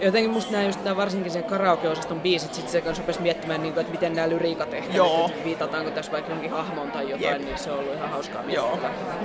jotenkin 0.00 0.30
musta 0.30 0.52
näin 0.52 0.66
just 0.66 0.84
nää, 0.84 0.96
varsinkin 0.96 1.32
sen 1.32 1.44
karaoke-osaston 1.44 2.20
biisit, 2.20 2.54
sit 2.54 2.68
se 2.68 2.80
kanssa 2.80 3.02
rupesi 3.02 3.20
miettimään, 3.20 3.62
niin 3.62 3.74
kuin, 3.74 3.80
että 3.80 3.92
miten 3.92 4.14
nämä 4.14 4.28
lyriikat 4.28 4.74
ehkä, 4.74 4.96
Joo. 4.96 5.26
Että 5.26 5.44
viitataanko 5.44 5.90
tässä 5.90 6.12
vaikka 6.12 6.30
johonkin 6.30 6.50
hahmoon 6.50 6.90
tai 6.90 7.10
jotain, 7.10 7.32
Jep. 7.32 7.42
niin 7.44 7.58
se 7.58 7.70
on 7.70 7.78
ollut 7.78 7.94
ihan 7.94 8.10
hauskaa 8.10 8.42
Joo. 8.48 8.78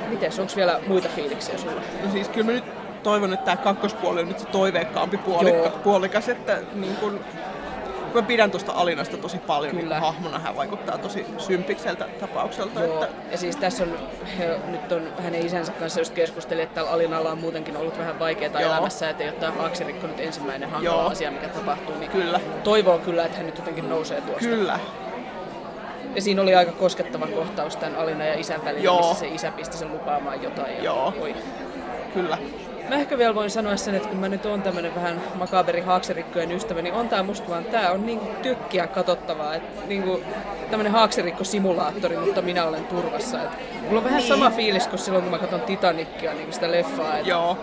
Miten, 0.10 0.32
onko 0.40 0.54
vielä 0.56 0.80
muita 0.88 1.10
fiiliksiä 1.16 1.58
sulla? 1.58 1.82
No 2.06 2.12
siis 2.12 2.30
kyllä 2.30 2.46
mä 2.46 2.52
nyt 2.52 2.64
toivon, 3.04 3.34
että 3.34 3.46
tämä 3.46 3.58
kakkospuoli 3.58 4.22
on 4.22 4.28
nyt 4.28 4.40
se 4.40 4.46
toiveikkaampi 4.46 5.18
puolikka, 5.18 5.70
puolikas, 5.70 6.30
että 6.30 6.58
niin 6.74 6.96
kun, 6.96 7.20
mä 8.14 8.22
pidän 8.22 8.52
tuosta 8.52 8.72
Alinasta 8.72 9.18
tosi 9.18 9.38
paljon, 9.38 9.76
Kyllä. 9.76 9.96
niin 9.96 10.02
hahmona 10.02 10.40
hän 10.40 10.56
vaikuttaa 10.56 10.98
tosi 10.98 11.26
sympikseltä 11.38 12.08
tapaukselta. 12.20 12.80
Joo. 12.80 13.04
Että... 13.04 13.16
Ja 13.32 13.38
siis 13.38 13.56
tässä 13.58 13.84
on, 13.84 13.98
he, 14.38 14.60
nyt 14.68 14.92
on 14.92 15.08
hänen 15.24 15.46
isänsä 15.46 15.72
kanssa 15.72 16.00
just 16.00 16.14
keskusteli, 16.14 16.62
että 16.62 16.76
tällä 16.76 16.92
Alinalla 16.92 17.32
on 17.32 17.38
muutenkin 17.38 17.78
ollut 17.78 17.98
vähän 17.98 18.20
vaikeaa 18.20 18.62
Joo. 18.62 18.72
elämässä, 18.72 19.10
että 19.10 19.24
ei 19.24 19.30
ole 19.30 19.38
tämä 19.38 19.52
haaksirikko 19.52 20.08
nyt 20.08 20.20
ensimmäinen 20.20 20.70
hankala 20.70 20.96
Joo. 20.96 21.10
asia, 21.10 21.32
mikä 21.32 21.48
tapahtuu. 21.48 21.98
Niin 21.98 22.12
kyllä. 22.12 22.40
Toivoo 22.64 22.98
kyllä, 22.98 23.26
että 23.26 23.38
hän 23.38 23.46
nyt 23.46 23.58
jotenkin 23.58 23.90
nousee 23.90 24.22
tuosta. 24.22 24.40
Kyllä. 24.46 24.80
Ja 26.16 26.22
siinä 26.22 26.42
oli 26.42 26.56
aika 26.56 26.72
koskettava 26.72 27.28
kohtaus 27.28 27.76
tämän 27.76 27.96
Alina 27.96 28.26
ja 28.26 28.40
isän 28.40 28.66
välillä, 28.66 28.84
Joo. 28.84 28.98
missä 28.98 29.20
se 29.20 29.28
isä 29.28 29.52
pisti 29.52 29.78
sen 29.78 29.94
lupaamaan 29.94 30.44
jotain. 30.44 30.78
Ja 30.78 30.84
Joo. 30.84 31.14
Oi. 31.22 31.36
Kyllä. 32.14 32.38
Mä 32.92 32.98
ehkä 32.98 33.18
vielä 33.18 33.36
voin 33.36 33.50
sanoa 33.50 33.78
sen, 33.78 33.96
että 33.96 34.10
kun 34.10 34.18
mä 34.18 34.30
nyt 34.30 34.46
on 34.46 34.62
tämmönen 34.62 34.96
vähän 34.96 35.22
makaberi 35.36 35.82
haakserikkojen 35.82 36.52
ystävä, 36.52 36.82
niin 36.82 36.94
on 36.94 37.10
tää 37.10 37.24
musta 37.24 37.50
vaan, 37.50 37.66
tää 37.66 37.92
on 37.92 38.06
niinku 38.06 38.26
tykkiä 38.42 38.88
katsottavaa. 38.88 39.56
Että 39.56 39.88
niinku 39.88 40.22
tämmönen 40.70 40.92
haakserikko-simulaattori, 40.92 42.18
mutta 42.18 42.42
minä 42.42 42.66
olen 42.66 42.86
turvassa. 42.86 43.44
Et 43.44 43.50
mulla 43.82 43.98
on 43.98 44.04
vähän 44.04 44.20
niin. 44.20 44.28
sama 44.28 44.50
fiilis 44.50 44.88
kuin 44.88 45.00
silloin, 45.00 45.24
kun 45.24 45.32
mä 45.32 45.38
katson 45.38 45.62
Titanicia, 45.62 46.34
niinku 46.34 46.52
sitä 46.52 46.72
leffaa. 46.72 47.18
Et 47.18 47.28
Joo. 47.28 47.58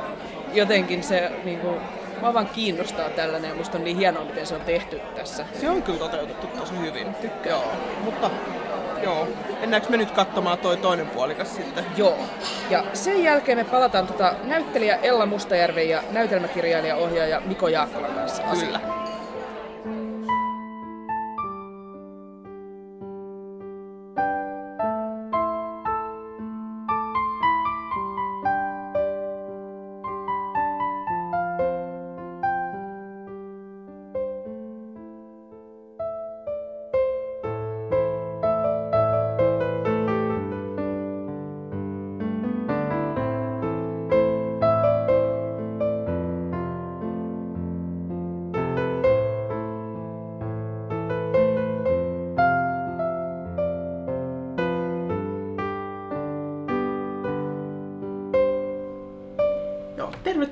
Jotenkin 0.54 1.02
se 1.02 1.32
niinku, 1.44 1.76
Mä 2.23 2.35
vaan 2.35 2.47
kiinnostaa 2.47 3.11
tällainen 3.11 3.49
ja 3.49 3.54
musta 3.54 3.78
on 3.78 3.85
niin 3.85 3.97
hienoa, 3.97 4.25
miten 4.25 4.47
se 4.47 4.54
on 4.54 4.61
tehty 4.61 5.00
tässä. 5.16 5.44
Se 5.61 5.70
on 5.70 5.82
kyllä 5.82 5.99
toteutettu 5.99 6.47
tosi 6.47 6.78
hyvin. 6.80 7.14
Tykkää. 7.14 7.52
Joo. 7.52 7.73
Mutta 8.04 8.30
Joo. 9.02 9.28
Mennäänkö 9.60 9.88
me 9.88 9.96
nyt 9.96 10.10
katsomaan 10.10 10.58
toi 10.58 10.76
toinen 10.76 11.06
puolikas 11.06 11.56
sitten? 11.56 11.84
Joo. 11.96 12.18
Ja 12.70 12.84
sen 12.92 13.22
jälkeen 13.24 13.58
me 13.58 13.64
palataan 13.64 14.06
tota 14.06 14.34
näyttelijä 14.44 14.96
Ella 14.96 15.26
Mustajärven 15.26 15.88
ja 15.88 16.02
näytelmäkirjailija 16.10 16.96
ohjaaja 16.96 17.40
Miko 17.40 17.68
Jaakkolan 17.68 18.12
kanssa 18.12 18.42
Kyllä. 18.42 18.52
Asiaan. 18.52 19.07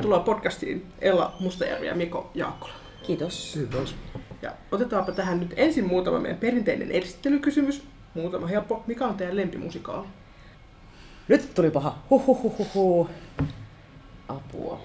Tervetuloa 0.06 0.34
podcastiin 0.34 0.86
Ella 0.98 1.36
Mustajärvi 1.40 1.86
ja 1.86 1.94
Miko 1.94 2.30
Jaakkola. 2.34 2.72
Kiitos. 3.06 3.50
Kiitos. 3.54 3.94
Ja 4.42 4.52
otetaanpa 4.72 5.12
tähän 5.12 5.40
nyt 5.40 5.54
ensin 5.56 5.86
muutama 5.86 6.18
meidän 6.18 6.38
perinteinen 6.38 6.92
esittelykysymys. 6.92 7.84
Muutama 8.14 8.46
helppo. 8.46 8.84
Mikä 8.86 9.06
on 9.06 9.14
teidän 9.14 9.36
lempimusikaali? 9.36 10.06
Nyt 11.28 11.54
tuli 11.54 11.70
paha. 11.70 11.98
Huhuhuhuhu. 12.10 13.08
Apua. 14.28 14.80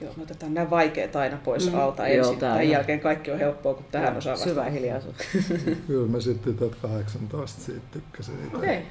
Joo, 0.00 0.12
me 0.16 0.22
otetaan 0.22 0.54
nämä 0.54 0.70
vaikeat 0.70 1.16
aina 1.16 1.38
pois 1.44 1.72
mm. 1.72 1.78
alta 1.78 2.06
ensin. 2.06 2.32
Joo, 2.32 2.40
Tämän 2.40 2.68
jälkeen 2.68 3.00
kaikki 3.00 3.30
on 3.30 3.38
helppoa, 3.38 3.74
kun 3.74 3.84
tähän 3.92 4.16
osaa 4.16 4.32
vastata. 4.32 4.50
Syvä 4.50 4.64
hiljaisuus. 4.64 5.16
Kyllä 5.86 6.08
mä 6.08 6.20
sitten 6.20 6.56
18 6.82 7.60
siitä 7.60 7.86
tykkäsin. 7.90 8.34
Okei. 8.54 8.78
Okay. 8.78 8.90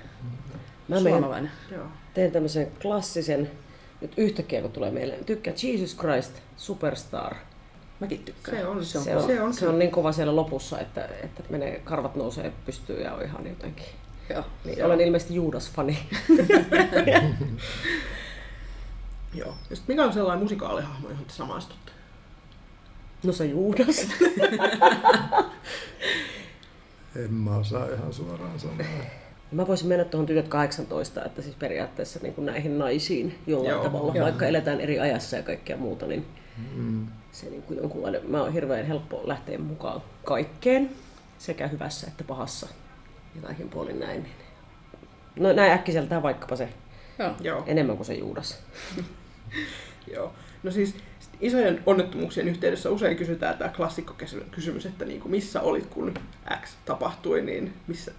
Mä 0.88 1.00
menen, 1.00 1.52
teen 2.14 2.32
tämmöisen 2.32 2.72
klassisen 2.82 3.52
nyt 4.02 4.14
yhtäkkiä 4.18 4.62
kun 4.62 4.72
tulee 4.72 4.92
mieleen, 4.92 5.26
tykkää 5.26 5.54
Jesus 5.64 5.98
Christ 5.98 6.34
Superstar. 6.58 7.36
Mäkin 8.00 8.24
tykkään. 8.24 8.58
Se 8.58 8.68
on, 8.68 8.86
se 8.86 8.98
on, 8.98 9.04
se 9.04 9.16
on, 9.16 9.24
se 9.24 9.42
on, 9.42 9.54
se 9.54 9.68
on 9.68 9.80
niin 9.80 9.92
kova 9.92 10.12
siellä 10.12 10.36
lopussa, 10.36 10.80
että, 10.80 11.06
että 11.06 11.44
menee, 11.50 11.82
karvat 11.84 12.16
nousee 12.16 12.54
pystyy 12.66 13.02
ja 13.02 13.14
on 13.14 13.24
ihan 13.24 13.48
jotenkin. 13.48 13.86
Joo. 14.30 14.44
Niin, 14.66 14.78
Joo. 14.78 14.86
Olen 14.86 15.02
ilmeisesti 15.02 15.36
Juudas-fani. 15.36 15.98
Joo. 19.34 19.56
Ja 19.70 19.76
sit 19.76 19.88
mikä 19.88 20.04
on 20.04 20.14
sellainen 20.14 20.44
musikaalihahmo, 20.44 21.10
johon 21.10 21.26
te 21.26 21.34
samaistutte? 21.34 21.92
No 23.24 23.34
se 23.34 23.46
Juudas. 23.46 23.98
en 27.16 27.34
mä 27.34 27.56
osaa 27.56 27.86
ihan 27.86 28.14
suoraan 28.14 28.60
sanoa. 28.60 28.78
Mä 29.52 29.68
voisin 29.68 29.88
mennä 29.88 30.06
tuohon 30.06 30.26
tytöt 30.26 30.48
18, 30.48 31.26
että 31.26 31.42
siis 31.42 31.56
periaatteessa 31.56 32.20
niin 32.24 32.34
kuin 32.34 32.46
näihin 32.46 32.80
naisiin 32.80 33.40
jollain 33.48 33.74
Joo, 33.74 33.84
tavalla, 33.84 34.16
joo. 34.16 34.26
vaikka 34.26 34.46
eletään 34.46 34.82
eri 34.82 35.00
ajassa 35.00 35.38
ja 35.38 35.44
kaikkea 35.44 35.78
muuta, 35.78 36.06
niin 36.06 36.26
mm. 36.76 37.08
se 37.32 37.50
niin 37.50 37.62
kuin 37.62 37.78
jonkunlainen, 37.78 38.22
mä 38.28 38.42
oon 38.42 38.54
hirveän 38.54 38.86
helppo 38.86 39.22
lähteä 39.24 39.58
mukaan 39.58 40.02
kaikkeen, 40.24 40.90
sekä 41.38 41.68
hyvässä 41.68 42.08
että 42.08 42.24
pahassa 42.24 42.68
ja 43.36 43.42
kaikin 43.42 43.70
puolin 43.70 44.00
näin. 44.00 44.28
No 45.40 45.54
näin 45.54 45.72
äkkiseltään 45.72 46.24
vaikkapa 46.24 46.56
se 46.56 46.70
Joo. 47.42 47.64
enemmän 47.68 47.96
kuin 47.96 48.08
se 48.08 48.14
Juudas. 48.14 48.60
Joo. 50.14 50.34
No 50.64 50.72
siis 50.72 50.96
isojen 51.42 51.84
onnettomuuksien 51.86 52.48
yhteydessä 52.48 52.90
usein 52.90 53.18
kysytään 53.18 53.58
tämä 53.58 53.70
klassikko 53.70 54.16
kysymys, 54.52 54.86
että 54.86 55.06
niin 55.06 55.22
kuin 55.22 55.32
missä 55.32 55.62
olit 55.62 55.86
kun 55.86 56.14
X 56.62 56.76
tapahtui, 56.86 57.42
niin 57.42 57.74
missä, 57.88 58.12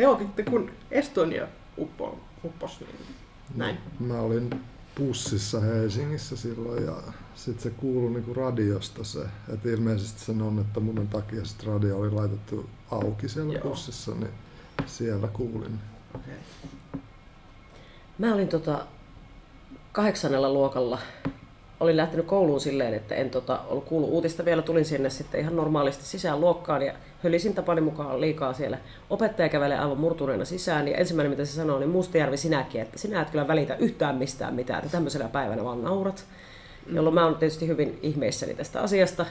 te 0.00 0.08
otitte, 0.08 0.42
kun 0.42 0.70
Estonia 0.90 1.46
uppo, 1.78 2.20
uppos, 2.44 2.80
niin 2.80 3.16
näin. 3.54 3.78
Mä 4.00 4.20
olin 4.20 4.50
bussissa 4.96 5.60
Helsingissä 5.60 6.36
silloin 6.36 6.84
ja 6.84 6.96
sitten 7.34 7.62
se 7.62 7.70
kuului 7.70 8.10
niinku 8.10 8.34
radiosta 8.34 9.04
se, 9.04 9.20
että 9.54 9.68
ilmeisesti 9.68 10.20
sen 10.20 10.42
onnettomuuden 10.42 11.08
takia 11.08 11.44
sit 11.44 11.62
radio 11.62 11.98
oli 11.98 12.10
laitettu 12.10 12.70
auki 12.90 13.28
siellä 13.28 13.52
Joo. 13.52 13.62
bussissa, 13.62 14.14
niin 14.14 14.30
siellä 14.86 15.28
kuulin. 15.28 15.80
Okay. 16.14 16.34
Mä 18.18 18.34
olin 18.34 18.48
tota 18.48 18.86
kahdeksannella 19.92 20.52
luokalla 20.52 20.98
olin 21.80 21.96
lähtenyt 21.96 22.26
kouluun 22.26 22.60
silleen, 22.60 22.94
että 22.94 23.14
en 23.14 23.30
tota, 23.30 23.60
ollut 23.68 23.84
kuullut 23.84 24.10
uutista 24.10 24.44
vielä, 24.44 24.62
tulin 24.62 24.84
sinne 24.84 25.10
sitten 25.10 25.40
ihan 25.40 25.56
normaalisti 25.56 26.04
sisään 26.04 26.40
luokkaan 26.40 26.82
ja 26.82 26.92
hölisin 27.24 27.54
tapani 27.54 27.80
mukaan 27.80 28.20
liikaa 28.20 28.52
siellä. 28.52 28.78
Opettaja 29.10 29.48
kävelee 29.48 29.78
aivan 29.78 29.98
murtuneena 30.00 30.44
sisään 30.44 30.88
ja 30.88 30.96
ensimmäinen 30.96 31.30
mitä 31.30 31.44
se 31.44 31.52
sanoo, 31.52 31.78
niin 31.78 31.90
Mustajärvi 31.90 32.36
sinäkin, 32.36 32.80
että 32.80 32.98
sinä 32.98 33.22
et 33.22 33.30
kyllä 33.30 33.48
välitä 33.48 33.76
yhtään 33.76 34.16
mistään 34.16 34.54
mitään, 34.54 34.78
että 34.78 34.92
tämmöisenä 34.92 35.28
päivänä 35.28 35.64
vaan 35.64 35.84
naurat. 35.84 36.24
Mm. 36.86 36.96
Jolloin 36.96 37.14
mä 37.14 37.24
oon 37.24 37.36
tietysti 37.36 37.66
hyvin 37.66 37.98
ihmeissäni 38.02 38.54
tästä 38.54 38.80
asiasta. 38.80 39.26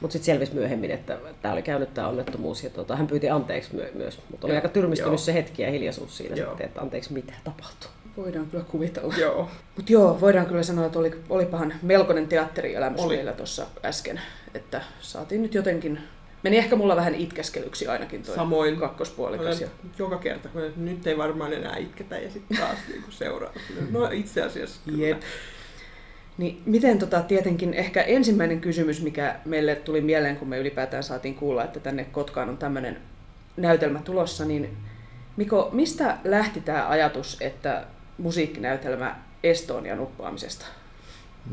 Mutta 0.00 0.12
sitten 0.12 0.26
selvisi 0.26 0.54
myöhemmin, 0.54 0.90
että 0.90 1.18
tämä 1.42 1.54
oli 1.54 1.62
käynyt 1.62 1.94
tämä 1.94 2.08
onnettomuus 2.08 2.64
ja 2.64 2.70
tota, 2.70 2.96
hän 2.96 3.06
pyyti 3.06 3.30
anteeksi 3.30 3.76
my- 3.76 3.92
myös. 3.94 4.18
Mutta 4.30 4.46
oli 4.46 4.54
Joo. 4.54 4.58
aika 4.58 4.68
tyrmistynyt 4.68 5.12
Joo. 5.12 5.18
se 5.18 5.34
hetki 5.34 5.62
ja 5.62 5.70
hiljaisuus 5.70 6.16
siinä 6.16 6.36
sitten, 6.36 6.66
että 6.66 6.80
anteeksi 6.80 7.12
mitä 7.12 7.32
tapahtui. 7.44 7.90
Voidaan 8.18 8.46
kyllä 8.46 8.64
kuvitella. 8.64 9.14
Joo. 9.16 9.50
Mutta 9.76 9.92
joo, 9.92 10.20
voidaan 10.20 10.46
kyllä 10.46 10.62
sanoa, 10.62 10.86
että 10.86 10.98
oli, 10.98 11.10
olipahan 11.28 11.74
melkoinen 11.82 12.28
teatterielämys 12.28 13.00
oli. 13.00 13.14
meillä 13.14 13.32
tuossa 13.32 13.66
äsken. 13.84 14.20
Että 14.54 14.82
saatiin 15.00 15.42
nyt 15.42 15.54
jotenkin 15.54 16.00
Meni 16.42 16.58
ehkä 16.58 16.76
mulla 16.76 16.96
vähän 16.96 17.14
itkeskelyksi 17.14 17.86
ainakin 17.86 18.22
tuo 18.22 18.34
Samoin. 18.34 18.76
kakkospuolikas. 18.76 19.60
Ja... 19.60 19.68
Joka 19.98 20.18
kerta, 20.18 20.48
kun 20.48 20.72
nyt 20.76 21.06
ei 21.06 21.18
varmaan 21.18 21.52
enää 21.52 21.76
itketä 21.76 22.18
ja 22.18 22.30
sitten 22.30 22.58
taas 22.58 22.78
niin 22.88 23.04
seuraa. 23.10 23.52
No 23.90 24.10
itse 24.12 24.42
asiassa 24.42 24.80
kyllä. 24.84 25.06
Jep. 25.06 25.22
Niin 26.38 26.62
miten 26.66 26.98
tota, 26.98 27.22
tietenkin 27.22 27.74
ehkä 27.74 28.02
ensimmäinen 28.02 28.60
kysymys, 28.60 29.02
mikä 29.02 29.36
meille 29.44 29.74
tuli 29.74 30.00
mieleen, 30.00 30.36
kun 30.36 30.48
me 30.48 30.58
ylipäätään 30.58 31.02
saatiin 31.02 31.34
kuulla, 31.34 31.64
että 31.64 31.80
tänne 31.80 32.04
Kotkaan 32.04 32.48
on 32.48 32.58
tämmöinen 32.58 32.96
näytelmä 33.56 34.00
tulossa, 34.04 34.44
niin 34.44 34.76
Miko, 35.38 35.68
mistä 35.72 36.16
lähti 36.24 36.60
tämä 36.60 36.88
ajatus, 36.88 37.36
että 37.40 37.84
musiikkinäytelmä 38.18 39.16
Estonian 39.42 40.00
uppaamisesta? 40.00 40.66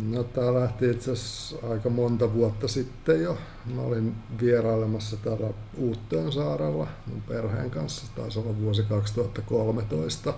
No 0.10 0.24
tämä 0.24 0.54
lähti 0.54 0.90
itse 0.90 1.12
asiassa 1.12 1.58
aika 1.70 1.90
monta 1.90 2.34
vuotta 2.34 2.68
sitten 2.68 3.22
jo. 3.22 3.38
Mä 3.76 3.82
olin 3.82 4.16
vierailemassa 4.42 5.18
täällä 5.18 5.50
Uutteen 5.78 6.32
saarella 6.32 6.88
mun 7.06 7.22
perheen 7.22 7.72
kanssa, 7.72 8.06
taisi 8.16 8.40
olla 8.40 8.60
vuosi 8.62 8.84
2013. 8.84 10.34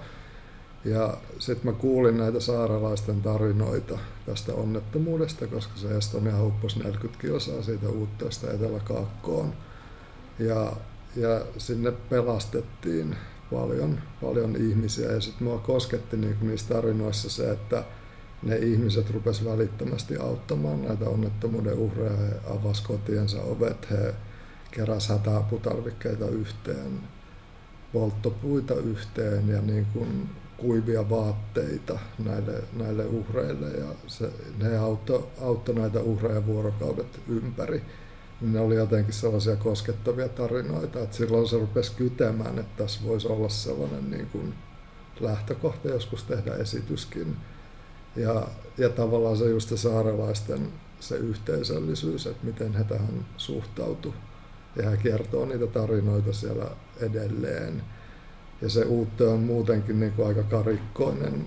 Ja 0.85 1.17
sitten 1.39 1.71
mä 1.71 1.77
kuulin 1.77 2.17
näitä 2.17 2.39
saarelaisten 2.39 3.21
tarinoita 3.21 3.99
tästä 4.25 4.53
onnettomuudesta, 4.53 5.47
koska 5.47 5.77
se 5.77 5.97
Estonia 5.97 6.43
upposi 6.43 6.79
40 6.79 7.21
kilsaa 7.21 7.61
siitä 7.61 7.89
Uutteesta 7.89 8.51
Etelä-Kaakkoon. 8.51 9.53
Ja, 10.39 10.73
ja 11.15 11.41
sinne 11.57 11.91
pelastettiin 11.91 13.15
paljon, 13.51 13.99
paljon 14.21 14.55
ihmisiä 14.55 15.11
ja 15.11 15.21
sitten 15.21 15.47
mua 15.47 15.57
kosketti 15.57 16.17
niinku 16.17 16.45
niissä 16.45 16.73
tarinoissa 16.73 17.29
se, 17.29 17.51
että 17.51 17.83
ne 18.43 18.55
ihmiset 18.55 19.09
rupes 19.09 19.45
välittömästi 19.45 20.17
auttamaan 20.17 20.81
näitä 20.81 21.09
onnettomuuden 21.09 21.73
uhreja. 21.73 22.17
He 22.17 22.33
avasi 22.49 22.83
kotiensa 22.83 23.41
ovet, 23.41 23.89
he 23.91 24.13
keräs 24.71 25.09
hätäaputarvikkeita 25.09 26.27
yhteen, 26.27 26.99
polttopuita 27.93 28.75
yhteen 28.75 29.49
ja 29.49 29.61
niin 29.61 29.85
kuin 29.93 30.29
kuivia 30.57 31.09
vaatteita 31.09 31.99
näille, 32.19 32.63
näille 32.73 33.05
uhreille 33.05 33.67
ja 33.67 33.87
se, 34.07 34.29
ne 34.57 34.77
auttoi 34.77 35.27
auttoi 35.41 35.75
näitä 35.75 35.99
uhreja 35.99 36.45
vuorokaudet 36.45 37.19
ympäri. 37.27 37.81
Ne 38.41 38.59
oli 38.59 38.75
jotenkin 38.75 39.13
sellaisia 39.13 39.55
koskettavia 39.55 40.29
tarinoita, 40.29 40.99
että 40.99 41.15
silloin 41.15 41.47
se 41.47 41.57
rupesi 41.57 41.91
kytemään, 41.95 42.59
että 42.59 42.83
tässä 42.83 42.99
voisi 43.03 43.27
olla 43.27 43.49
sellainen 43.49 44.11
niin 44.11 44.27
kuin 44.27 44.53
lähtökohta 45.19 45.87
joskus 45.87 46.23
tehdä 46.23 46.55
esityskin 46.55 47.37
ja, 48.15 48.47
ja 48.77 48.89
tavallaan 48.89 49.37
se 49.37 49.49
just 49.49 49.69
se 49.69 49.77
saarelaisten 49.77 50.67
se 50.99 51.15
yhteisöllisyys, 51.15 52.27
että 52.27 52.45
miten 52.45 52.73
he 52.73 52.83
tähän 52.83 53.25
suhtautu. 53.37 54.13
Ja 54.75 54.89
he 54.89 54.97
kertoo 54.97 55.45
niitä 55.45 55.67
tarinoita 55.67 56.33
siellä 56.33 56.65
edelleen. 57.01 57.83
Ja 58.61 58.69
se 58.69 58.81
uutta 58.81 59.23
on 59.23 59.39
muutenkin 59.39 59.99
niin 59.99 60.11
kuin 60.11 60.27
aika 60.27 60.43
karikkoinen 60.43 61.45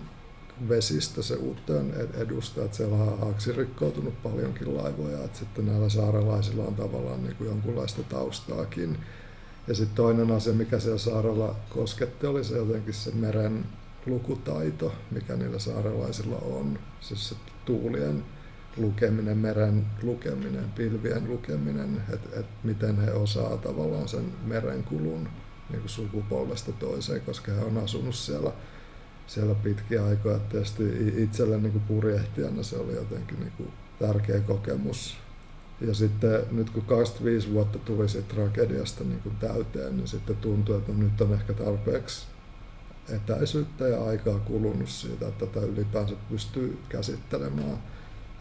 vesistä 0.69 1.23
se 1.23 1.35
Uutteen 1.35 1.95
edustaa, 2.15 2.65
että 2.65 2.77
siellä 2.77 2.97
on 2.97 3.19
haaksi 3.19 3.53
rikkoutunut 3.53 4.23
paljonkin 4.23 4.77
laivoja, 4.77 5.25
että 5.25 5.39
sitten 5.39 5.67
näillä 5.67 5.89
saarelaisilla 5.89 6.65
on 6.65 6.75
tavallaan 6.75 7.23
niin 7.23 7.37
kuin 7.37 7.49
jonkunlaista 7.49 8.03
taustaakin. 8.03 8.99
Ja 9.69 9.75
sitten 9.75 9.97
toinen 9.97 10.31
asia, 10.31 10.53
mikä 10.53 10.79
siellä 10.79 10.99
saarella 10.99 11.57
kosketti, 11.69 12.27
oli 12.27 12.45
se 12.45 12.57
jotenkin 12.57 12.95
se 12.95 13.11
meren 13.11 13.65
lukutaito, 14.07 14.93
mikä 15.11 15.37
niillä 15.37 15.59
saarelaisilla 15.59 16.37
on. 16.37 16.79
Siis 17.01 17.29
se 17.29 17.35
tuulien 17.65 18.25
lukeminen, 18.77 19.39
meren 19.39 19.87
lukeminen, 20.03 20.71
pilvien 20.71 21.29
lukeminen, 21.29 22.03
että 22.13 22.41
et 22.41 22.47
miten 22.65 22.97
he 22.97 23.13
osaa 23.13 23.57
tavallaan 23.57 24.09
sen 24.09 24.33
merenkulun 24.45 25.29
niin 25.71 25.81
kuin 25.81 25.91
sukupolvesta 25.91 26.73
toiseen, 26.73 27.21
koska 27.21 27.53
he 27.53 27.65
on 27.65 27.79
asunut 27.79 28.15
siellä, 28.15 28.53
siellä 29.31 29.55
pitkiä 29.55 30.07
aikoja. 30.07 30.39
Tietysti 30.39 30.83
itselle 31.17 31.59
niin 31.59 31.81
purjehtijana 31.81 32.63
se 32.63 32.77
oli 32.77 32.95
jotenkin 32.95 33.41
niin 33.41 33.53
kuin 33.57 33.73
tärkeä 33.99 34.41
kokemus. 34.41 35.17
Ja 35.81 35.95
sitten 35.95 36.41
nyt 36.51 36.71
kun 36.71 36.83
25 36.83 37.53
vuotta 37.53 37.79
tuli 37.79 38.09
siitä 38.09 38.35
tragediasta 38.35 39.05
niin 39.05 39.21
kuin 39.21 39.37
täyteen, 39.37 39.97
niin 39.97 40.09
sitten 40.09 40.37
tuntui, 40.37 40.79
että 40.79 40.93
nyt 40.93 41.21
on 41.21 41.33
ehkä 41.35 41.53
tarpeeksi 41.53 42.27
etäisyyttä 43.09 43.89
ja 43.89 44.05
aikaa 44.05 44.39
kulunut 44.39 44.89
siitä, 44.89 45.29
että 45.29 45.47
tätä 45.47 45.67
ylipäänsä 45.67 46.15
pystyy 46.31 46.79
käsittelemään. 46.89 47.79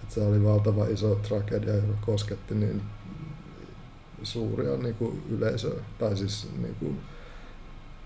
Että 0.03 0.13
se 0.13 0.21
oli 0.21 0.43
valtava 0.43 0.85
iso 0.85 1.15
tragedia, 1.15 1.75
joka 1.75 1.97
kosketti 2.05 2.55
niin 2.55 2.81
suuria 4.23 4.77
niin 4.77 4.95
kuin 4.95 5.23
yleisöä, 5.29 5.83
tai 5.99 6.17
siis 6.17 6.49
niin 6.61 6.75
kuin, 6.75 6.99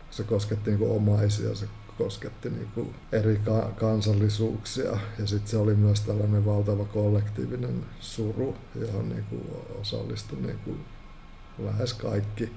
se 0.09 0.23
kosketti 0.23 0.69
niin 0.69 0.79
kuin 0.79 0.91
omaisia, 0.91 1.55
se 1.55 1.67
kosketti 1.97 2.49
niin 2.49 2.67
kuin 2.75 2.95
eri 3.11 3.41
ka- 3.45 3.71
kansallisuuksia 3.75 4.97
ja 5.19 5.27
sitten 5.27 5.47
se 5.47 5.57
oli 5.57 5.75
myös 5.75 6.01
tällainen 6.01 6.45
valtava 6.45 6.85
kollektiivinen 6.85 7.85
suru, 7.99 8.55
johon 8.75 9.09
niin 9.09 9.23
kuin 9.23 9.43
osallistui 9.81 10.41
niin 10.41 10.59
kuin 10.59 10.85
lähes 11.59 11.93
kaikki, 11.93 12.51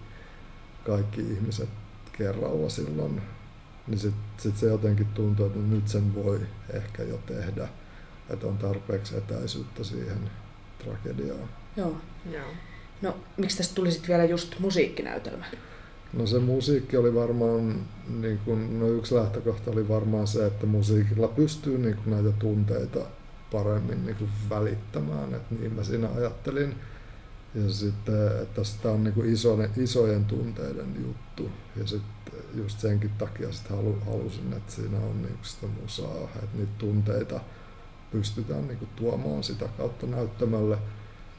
kaikki 0.86 1.20
ihmiset 1.20 1.68
kerralla 2.12 2.68
silloin 2.68 3.22
niin 3.86 3.98
sitten 3.98 4.22
sit 4.38 4.56
se 4.56 4.66
jotenkin 4.66 5.06
tuntuu, 5.06 5.46
että 5.46 5.58
nyt 5.58 5.88
sen 5.88 6.14
voi 6.14 6.40
ehkä 6.72 7.02
jo 7.02 7.18
tehdä, 7.26 7.68
että 8.30 8.46
on 8.46 8.58
tarpeeksi 8.58 9.16
etäisyyttä 9.16 9.84
siihen 9.84 10.30
tragediaan. 10.78 11.48
Joo. 11.76 11.96
Joo. 12.30 12.48
No, 13.02 13.16
miksi 13.36 13.56
tästä 13.56 13.74
tuli 13.74 13.92
sitten 13.92 14.08
vielä 14.08 14.24
just 14.24 14.58
musiikkinäytelmä? 14.58 15.46
No 16.16 16.26
se 16.26 16.38
musiikki 16.38 16.96
oli 16.96 17.14
varmaan, 17.14 17.80
niin 18.20 18.38
kun, 18.38 18.80
no 18.80 18.88
yksi 18.88 19.14
lähtökohta 19.14 19.70
oli 19.70 19.88
varmaan 19.88 20.26
se, 20.26 20.46
että 20.46 20.66
musiikilla 20.66 21.28
pystyy 21.28 21.78
niin 21.78 21.96
kun 21.96 22.12
näitä 22.12 22.32
tunteita 22.38 23.00
paremmin 23.52 24.06
niin 24.06 24.16
kun 24.16 24.28
välittämään, 24.50 25.34
että 25.34 25.54
niin 25.54 25.72
mä 25.72 25.84
siinä 25.84 26.08
ajattelin. 26.16 26.74
Ja 27.54 27.70
sitten, 27.70 28.26
että 28.42 28.62
tämä 28.82 28.94
on 28.94 29.04
niin 29.04 29.32
isojen, 29.32 29.70
isojen 29.76 30.24
tunteiden 30.24 30.96
juttu. 31.06 31.50
Ja 31.76 31.86
sitten 31.86 32.34
just 32.54 32.80
senkin 32.80 33.10
takia 33.18 33.52
sit 33.52 33.68
halu, 33.68 33.98
halusin, 34.06 34.52
että 34.52 34.72
siinä 34.72 34.98
on 34.98 35.22
niin 35.22 35.38
sitä 35.42 35.66
musaa, 35.82 36.22
että 36.34 36.56
niitä 36.56 36.72
tunteita 36.78 37.40
pystytään 38.10 38.68
niin 38.68 38.88
tuomaan 38.96 39.42
sitä 39.44 39.68
kautta 39.78 40.06
näyttämölle. 40.06 40.78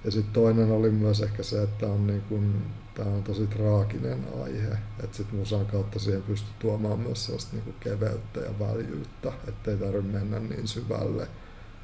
Ja 0.06 0.12
sitten 0.12 0.34
toinen 0.34 0.72
oli 0.72 0.92
myös 0.92 1.22
ehkä 1.22 1.44
se, 1.44 1.63
että 1.63 1.88
on 1.88 2.08
niin 2.08 2.22
kuin, 2.22 2.54
tämä 2.97 3.10
on 3.10 3.23
tosi 3.23 3.47
traaginen 3.47 4.25
aihe, 4.43 4.77
että 5.03 5.17
sitten 5.17 5.36
musan 5.39 5.65
kautta 5.65 5.99
siihen 5.99 6.23
pystyy 6.23 6.53
tuomaan 6.60 6.99
myös 6.99 7.25
sellaista 7.25 7.55
niin 7.55 7.63
kuin 7.63 7.75
keveyttä 7.79 8.39
ja 8.39 8.60
väljyyttä, 8.60 9.33
ettei 9.47 9.77
tarvitse 9.77 10.19
mennä 10.19 10.39
niin 10.39 10.67
syvälle 10.67 11.27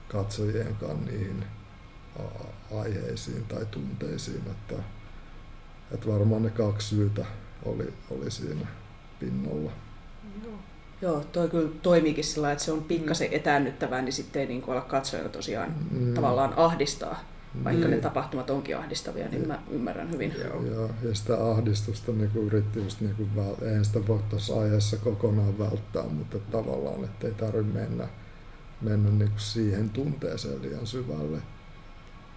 katsojienkaan 0.08 1.06
niihin 1.06 1.43
aiheisiin 2.80 3.45
tai 3.45 3.65
tunteisiin, 3.65 4.43
että, 4.52 4.84
että 5.91 6.08
varmaan 6.08 6.43
ne 6.43 6.49
kaksi 6.49 6.88
syytä 6.88 7.26
oli, 7.65 7.93
oli 8.12 8.32
siinä 8.32 8.67
pinnalla. 9.19 9.71
Joo. 10.43 10.54
Joo, 11.02 11.19
toi 11.19 11.49
kyllä 11.49 11.69
toimiikin 11.82 12.23
sillä 12.23 12.52
että 12.52 12.63
se 12.63 12.71
on 12.71 12.84
pikkasen 12.84 13.34
etäännyttävää, 13.34 14.02
niin 14.02 14.13
sitten 14.13 14.39
ei 14.39 14.47
niin 14.47 14.62
kuin 14.62 14.76
olla 14.76 14.86
katsojana 14.86 15.30
tosiaan 15.30 15.76
mm. 15.91 16.13
tavallaan 16.13 16.54
ahdistaa. 16.58 17.33
Vaikka 17.63 17.86
mm. 17.86 17.92
ne 17.92 17.98
tapahtumat 17.98 18.50
onkin 18.50 18.78
ahdistavia, 18.78 19.30
niin 19.30 19.48
mä 19.48 19.60
ymmärrän 19.72 20.12
hyvin. 20.12 20.34
Joo, 20.39 20.66
joo 20.66 20.89
ja 21.04 21.16
sitä 21.16 21.50
ahdistusta 21.52 22.12
niin 22.12 22.30
kuin 22.30 22.46
yritti 22.46 22.80
just 22.80 23.02
niin 23.02 23.16
kuin 23.16 23.30
eihän 23.62 23.86
sitä 23.86 24.08
voi 24.08 24.20
tuossa 24.30 24.60
aiheessa 24.60 24.98
kokonaan 24.98 25.60
välttää, 25.60 26.04
mutta 26.04 26.39
tavallaan, 26.39 27.04
että 27.04 27.28
ei 27.28 27.34
tarvitse 27.34 27.80
mennä, 27.80 28.08
mennä 28.82 29.10
niin 29.10 29.30
kuin 29.30 29.39
siihen 29.39 29.89
tunteeseen 29.89 30.62
liian 30.62 30.88
syvälle. 30.88 31.38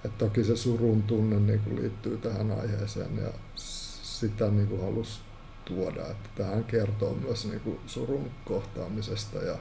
Et 0.05 0.19
toki 0.19 0.45
se 0.45 0.57
surun 0.57 1.03
tunne 1.03 1.41
niin 1.41 1.61
kuin 1.61 1.77
liittyy 1.77 2.19
tähän 2.19 2.51
aiheeseen 2.51 3.17
ja 3.17 3.31
sitä 3.55 4.51
niin 4.51 4.69
kuin 4.69 4.81
halusi 4.81 5.21
tuoda. 5.65 6.01
Että 6.01 6.29
tähän 6.37 6.65
kertoo 6.65 7.15
myös 7.15 7.47
niin 7.47 7.61
kuin 7.61 7.79
surun 7.87 8.31
kohtaamisesta 8.45 9.39
ja 9.39 9.57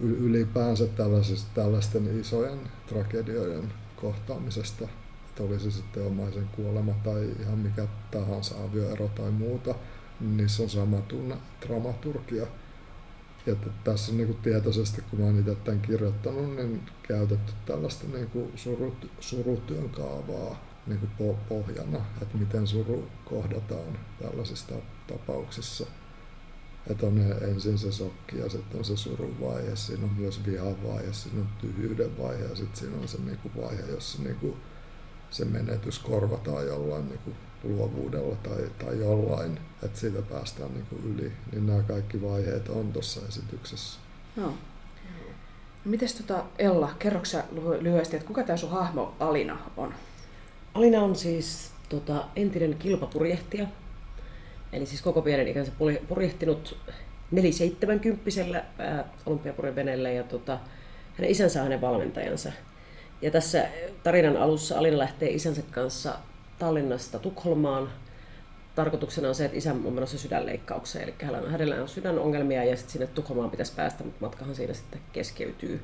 ylipäänsä 0.00 0.84
tällaisten 1.54 2.20
isojen 2.20 2.58
tragedioiden 2.86 3.72
kohtaamisesta. 4.02 4.84
Että 5.28 5.42
oli 5.42 5.60
se 5.60 5.70
sitten 5.70 6.06
omaisen 6.06 6.48
kuolema 6.56 6.92
tai 7.04 7.30
ihan 7.40 7.58
mikä 7.58 7.86
tahansa 8.10 8.54
avioero 8.64 9.08
tai 9.08 9.30
muuta, 9.30 9.74
niin 10.20 10.36
niissä 10.36 10.62
on 10.62 10.68
sama 10.68 11.00
tunne 11.00 11.36
dramaturgia. 11.66 12.46
Ja 13.46 13.56
tässä 13.84 14.12
niin 14.12 14.26
kuin 14.26 14.38
tietoisesti, 14.42 15.02
kun 15.10 15.20
olen 15.22 15.38
itse 15.38 15.54
tämän 15.54 15.80
kirjoittanut, 15.80 16.56
niin 16.56 16.82
käytetty 17.08 17.52
tällaista 17.66 18.06
niin 18.12 18.30
kuin 18.30 18.52
surut, 18.54 19.10
surutyön 19.20 19.90
kaavaa 19.90 20.72
niin 20.86 20.98
kuin 20.98 21.36
pohjana, 21.48 22.04
että 22.22 22.38
miten 22.38 22.66
suru 22.66 23.08
kohdataan 23.24 23.98
tällaisissa 24.22 24.74
tapauksissa. 25.06 25.86
Että 26.90 27.06
on 27.06 27.18
ensin 27.40 27.78
se 27.78 27.92
sokki 27.92 28.38
ja 28.38 28.48
sitten 28.48 28.78
on 28.78 28.84
se 28.84 28.96
surun 28.96 29.40
vaihe, 29.40 29.76
siinä 29.76 30.04
on 30.04 30.10
myös 30.16 30.46
vihan 30.46 30.88
vaihe, 30.88 31.12
siinä 31.12 31.40
on 31.40 31.48
tyhjyyden 31.60 32.18
vaihe 32.18 32.44
ja 32.44 32.56
sitten 32.56 32.76
siinä 32.76 32.96
on 33.02 33.08
se 33.08 33.18
niin 33.24 33.38
kuin 33.38 33.52
vaihe, 33.62 33.82
jossa 33.90 34.22
niin 34.22 34.36
kuin 34.36 34.56
se 35.30 35.44
menetys 35.44 35.98
korvataan 35.98 36.66
jollain 36.66 37.08
niin 37.08 37.20
kuin 37.24 37.36
luovuudella 37.64 38.36
tai, 38.36 38.70
tai 38.78 38.98
jollain, 38.98 39.58
että 39.82 39.98
siitä 39.98 40.22
päästään 40.22 40.74
niin 40.74 40.86
kuin 40.86 41.04
yli. 41.04 41.32
Niin 41.52 41.66
nämä 41.66 41.82
kaikki 41.82 42.22
vaiheet 42.22 42.68
on 42.68 42.92
tuossa 42.92 43.20
esityksessä. 43.28 43.98
No. 44.36 44.54
No, 45.84 45.90
mites 45.90 46.14
tota 46.14 46.44
Ella, 46.58 46.94
kerroksä 46.98 47.44
lyhyesti, 47.80 48.16
että 48.16 48.26
kuka 48.26 48.42
tämä 48.42 48.56
sun 48.56 48.70
hahmo 48.70 49.14
Alina 49.20 49.58
on? 49.76 49.94
Alina 50.74 51.02
on 51.02 51.16
siis 51.16 51.70
tota, 51.88 52.24
entinen 52.36 52.74
kilpapurjehtija, 52.74 53.66
eli 54.72 54.86
siis 54.86 55.02
koko 55.02 55.22
pienen 55.22 55.48
ikänsä 55.48 55.72
purjehtinut 56.08 56.78
470 57.30 58.64
olympiapurjeveneellä 59.26 60.10
ja 60.10 60.22
tota, 60.22 60.58
hänen 61.14 61.30
isänsä 61.30 61.58
on 61.58 61.64
hänen 61.64 61.80
valmentajansa. 61.80 62.52
Ja 63.22 63.30
tässä 63.30 63.68
tarinan 64.02 64.36
alussa 64.36 64.78
Alina 64.78 64.98
lähtee 64.98 65.30
isänsä 65.30 65.62
kanssa 65.70 66.14
Tallinnasta 66.58 67.18
Tukholmaan. 67.18 67.90
Tarkoituksena 68.74 69.28
on 69.28 69.34
se, 69.34 69.44
että 69.44 69.56
isä 69.56 69.72
on 69.72 69.92
menossa 69.92 70.18
sydänleikkaukseen, 70.18 71.04
eli 71.04 71.14
hänellä 71.50 71.82
on 71.82 71.88
sydänongelmia 71.88 72.64
ja 72.64 72.76
sitten 72.76 72.92
sinne 72.92 73.06
Tukholmaan 73.06 73.50
pitäisi 73.50 73.72
päästä, 73.76 74.04
mutta 74.04 74.18
matkahan 74.20 74.54
siinä 74.54 74.74
sitten 74.74 75.00
keskeytyy. 75.12 75.80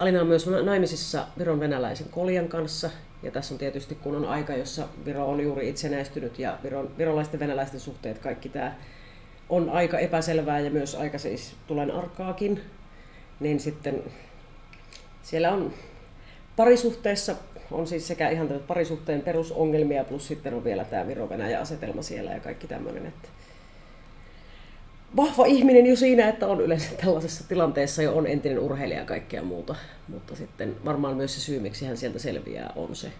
Alina 0.00 0.20
on 0.20 0.26
myös 0.26 0.46
naimisissa 0.46 1.26
Viron 1.38 1.60
venäläisen 1.60 2.06
Koljan 2.10 2.48
kanssa, 2.48 2.90
ja 3.22 3.30
tässä 3.30 3.54
on 3.54 3.58
tietysti 3.58 3.94
kun 3.94 4.16
on 4.16 4.24
aika, 4.24 4.52
jossa 4.52 4.88
Viro 5.04 5.30
on 5.30 5.40
juuri 5.40 5.68
itsenäistynyt 5.68 6.38
ja 6.38 6.58
Viron, 6.62 6.90
virolaisten 6.98 7.40
venäläisten 7.40 7.80
suhteet, 7.80 8.18
kaikki 8.18 8.48
tämä 8.48 8.74
on 9.48 9.70
aika 9.70 9.98
epäselvää 9.98 10.60
ja 10.60 10.70
myös 10.70 10.94
aika 10.94 11.18
siis 11.18 11.54
tulen 11.66 11.90
arkaakin, 11.90 12.60
niin 13.40 13.60
sitten 13.60 14.02
siellä 15.22 15.52
on 15.52 15.72
parisuhteessa 16.56 17.36
on 17.70 17.86
siis 17.86 18.08
sekä 18.08 18.28
ihan 18.28 18.48
parisuhteen 18.66 19.22
perusongelmia, 19.22 20.04
plus 20.04 20.26
sitten 20.26 20.54
on 20.54 20.64
vielä 20.64 20.84
tämä 20.84 21.06
Viro-Venäjä-asetelma 21.06 22.02
siellä 22.02 22.30
ja 22.30 22.40
kaikki 22.40 22.66
tämmöinen. 22.66 23.06
Että 23.06 23.28
vahva 25.16 25.46
ihminen 25.46 25.86
jo 25.86 25.96
siinä, 25.96 26.28
että 26.28 26.46
on 26.46 26.60
yleensä 26.60 26.90
tällaisessa 27.04 27.48
tilanteessa 27.48 28.02
jo 28.02 28.16
on 28.16 28.26
entinen 28.26 28.58
urheilija 28.58 29.00
ja 29.00 29.06
kaikkea 29.06 29.42
muuta. 29.42 29.74
Mutta 30.08 30.36
sitten 30.36 30.76
varmaan 30.84 31.16
myös 31.16 31.34
se 31.34 31.40
syy, 31.40 31.60
miksi 31.60 31.86
hän 31.86 31.96
sieltä 31.96 32.18
selviää, 32.18 32.72
on 32.76 32.96
se, 32.96 33.12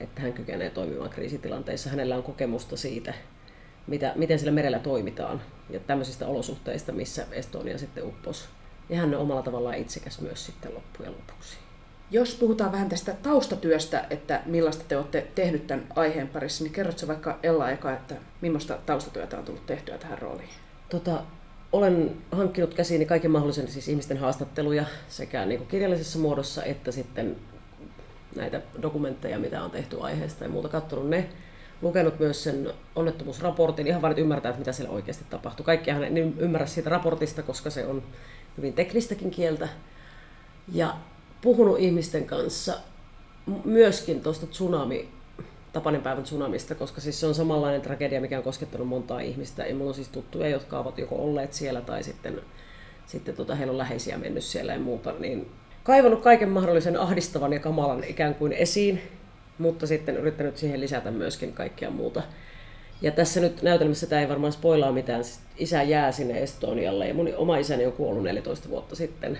että 0.00 0.22
hän 0.22 0.32
kykenee 0.32 0.70
toimimaan 0.70 1.10
kriisitilanteissa. 1.10 1.90
Hänellä 1.90 2.16
on 2.16 2.22
kokemusta 2.22 2.76
siitä, 2.76 3.14
mitä, 3.86 4.12
miten 4.16 4.38
sillä 4.38 4.52
merellä 4.52 4.78
toimitaan 4.78 5.42
ja 5.70 5.80
tämmöisistä 5.80 6.26
olosuhteista, 6.26 6.92
missä 6.92 7.26
Estonia 7.32 7.78
sitten 7.78 8.04
upposi. 8.04 8.44
Ja 8.88 8.96
hän 8.96 9.14
on 9.14 9.20
omalla 9.20 9.42
tavallaan 9.42 9.76
itsekäs 9.76 10.20
myös 10.20 10.46
sitten 10.46 10.74
loppujen 10.74 11.12
lopuksi. 11.12 11.56
Jos 12.10 12.34
puhutaan 12.34 12.72
vähän 12.72 12.88
tästä 12.88 13.14
taustatyöstä, 13.22 14.06
että 14.10 14.42
millaista 14.46 14.84
te 14.88 14.96
olette 14.96 15.26
tehnyt 15.34 15.66
tämän 15.66 15.86
aiheen 15.96 16.28
parissa, 16.28 16.64
niin 16.64 16.72
kerrotko 16.72 17.06
vaikka 17.06 17.38
Ella 17.42 17.70
eka, 17.70 17.92
että 17.92 18.14
millaista 18.40 18.78
taustatyötä 18.86 19.38
on 19.38 19.44
tullut 19.44 19.66
tehtyä 19.66 19.98
tähän 19.98 20.18
rooliin? 20.18 20.65
Tota, 20.88 21.22
olen 21.72 22.16
hankkinut 22.32 22.74
käsiini 22.74 23.06
kaiken 23.06 23.30
mahdollisen 23.30 23.68
siis 23.68 23.88
ihmisten 23.88 24.18
haastatteluja 24.18 24.84
sekä 25.08 25.44
niin 25.44 25.58
kuin 25.58 25.68
kirjallisessa 25.68 26.18
muodossa 26.18 26.64
että 26.64 26.92
sitten 26.92 27.36
näitä 28.36 28.60
dokumentteja, 28.82 29.38
mitä 29.38 29.64
on 29.64 29.70
tehty 29.70 30.00
aiheesta 30.00 30.44
ja 30.44 30.50
muuta, 30.50 30.68
katsonut 30.68 31.08
ne. 31.08 31.28
Lukenut 31.82 32.18
myös 32.18 32.42
sen 32.44 32.70
onnettomuusraportin, 32.94 33.86
ihan 33.86 34.02
vain 34.02 34.10
nyt 34.10 34.18
ymmärtää, 34.18 34.50
että 34.50 34.58
mitä 34.58 34.72
siellä 34.72 34.94
oikeasti 34.94 35.24
tapahtui. 35.30 35.64
Kaikkiahan 35.64 36.04
en 36.04 36.34
ymmärrä 36.38 36.66
siitä 36.66 36.90
raportista, 36.90 37.42
koska 37.42 37.70
se 37.70 37.86
on 37.86 38.02
hyvin 38.56 38.72
teknistäkin 38.72 39.30
kieltä. 39.30 39.68
Ja 40.72 40.96
puhunut 41.40 41.78
ihmisten 41.78 42.26
kanssa 42.26 42.74
myöskin 43.64 44.20
tuosta 44.20 44.46
tsunami, 44.46 45.08
Tapanin 45.76 46.02
päivän 46.02 46.24
tsunamista, 46.24 46.74
koska 46.74 47.00
siis 47.00 47.20
se 47.20 47.26
on 47.26 47.34
samanlainen 47.34 47.80
tragedia, 47.80 48.20
mikä 48.20 48.38
on 48.38 48.44
koskettanut 48.44 48.88
montaa 48.88 49.20
ihmistä. 49.20 49.66
Ja 49.66 49.74
mulla 49.74 49.88
on 49.90 49.94
siis 49.94 50.08
tuttuja, 50.08 50.48
jotka 50.48 50.78
ovat 50.78 50.98
joko 50.98 51.14
olleet 51.16 51.52
siellä 51.52 51.80
tai 51.80 52.02
sitten, 52.02 52.40
sitten 53.06 53.36
tota, 53.36 53.54
heillä 53.54 53.70
on 53.70 53.78
läheisiä 53.78 54.18
mennyt 54.18 54.44
siellä 54.44 54.72
ja 54.72 54.78
muuta. 54.78 55.14
Niin 55.18 55.50
kaivannut 55.82 56.22
kaiken 56.22 56.48
mahdollisen 56.48 57.00
ahdistavan 57.00 57.52
ja 57.52 57.58
kamalan 57.58 58.04
ikään 58.04 58.34
kuin 58.34 58.52
esiin, 58.52 59.02
mutta 59.58 59.86
sitten 59.86 60.16
yrittänyt 60.16 60.56
siihen 60.56 60.80
lisätä 60.80 61.10
myöskin 61.10 61.52
kaikkea 61.52 61.90
muuta. 61.90 62.22
Ja 63.02 63.10
tässä 63.10 63.40
nyt 63.40 63.62
näytelmässä 63.62 64.06
tämä 64.06 64.20
ei 64.20 64.28
varmaan 64.28 64.52
spoilaa 64.52 64.92
mitään. 64.92 65.22
Isä 65.58 65.82
jää 65.82 66.12
sinne 66.12 66.42
Estonialle 66.42 67.08
ja 67.08 67.14
mun 67.14 67.30
oma 67.36 67.56
isäni 67.56 67.86
on 67.86 67.92
kuollut 67.92 68.24
14 68.24 68.68
vuotta 68.68 68.96
sitten. 68.96 69.38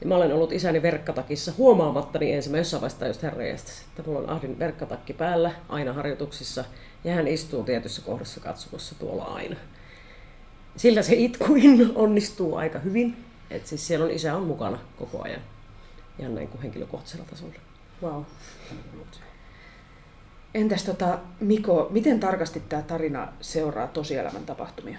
Ja 0.00 0.06
mä 0.06 0.16
olen 0.16 0.34
ollut 0.34 0.52
isäni 0.52 0.82
verkkatakissa 0.82 1.52
huomaamatta, 1.58 2.18
niin 2.18 2.34
ensin 2.34 2.52
mä 2.52 2.58
jossain 2.58 2.80
vaiheessa 2.80 3.06
just 3.06 3.22
herreistä, 3.22 3.72
että 3.88 4.02
mulla 4.02 4.18
on 4.18 4.30
Ahdin 4.30 4.58
verkkatakki 4.58 5.12
päällä 5.12 5.52
aina 5.68 5.92
harjoituksissa 5.92 6.64
ja 7.04 7.14
hän 7.14 7.28
istuu 7.28 7.64
tietyssä 7.64 8.02
kohdassa 8.02 8.40
katsomassa 8.40 8.94
tuolla 8.98 9.24
aina. 9.24 9.56
Sillä 10.76 11.02
se 11.02 11.14
itkuin 11.14 11.92
onnistuu 11.94 12.56
aika 12.56 12.78
hyvin. 12.78 13.16
Et 13.50 13.66
siis 13.66 13.86
siellä 13.86 14.04
on 14.04 14.10
isä 14.10 14.36
on 14.36 14.42
mukana 14.42 14.78
koko 14.96 15.22
ajan. 15.22 15.40
Ihan 16.18 16.34
näin 16.34 16.48
kuin 16.48 16.62
henkilökohtaisella 16.62 17.24
tasolla. 17.30 17.54
Wow. 18.02 18.22
Entäs 20.54 20.84
tota, 20.84 21.18
Miko, 21.40 21.86
miten 21.90 22.20
tarkasti 22.20 22.62
tämä 22.68 22.82
tarina 22.82 23.28
seuraa 23.40 23.86
tosielämän 23.86 24.46
tapahtumia? 24.46 24.98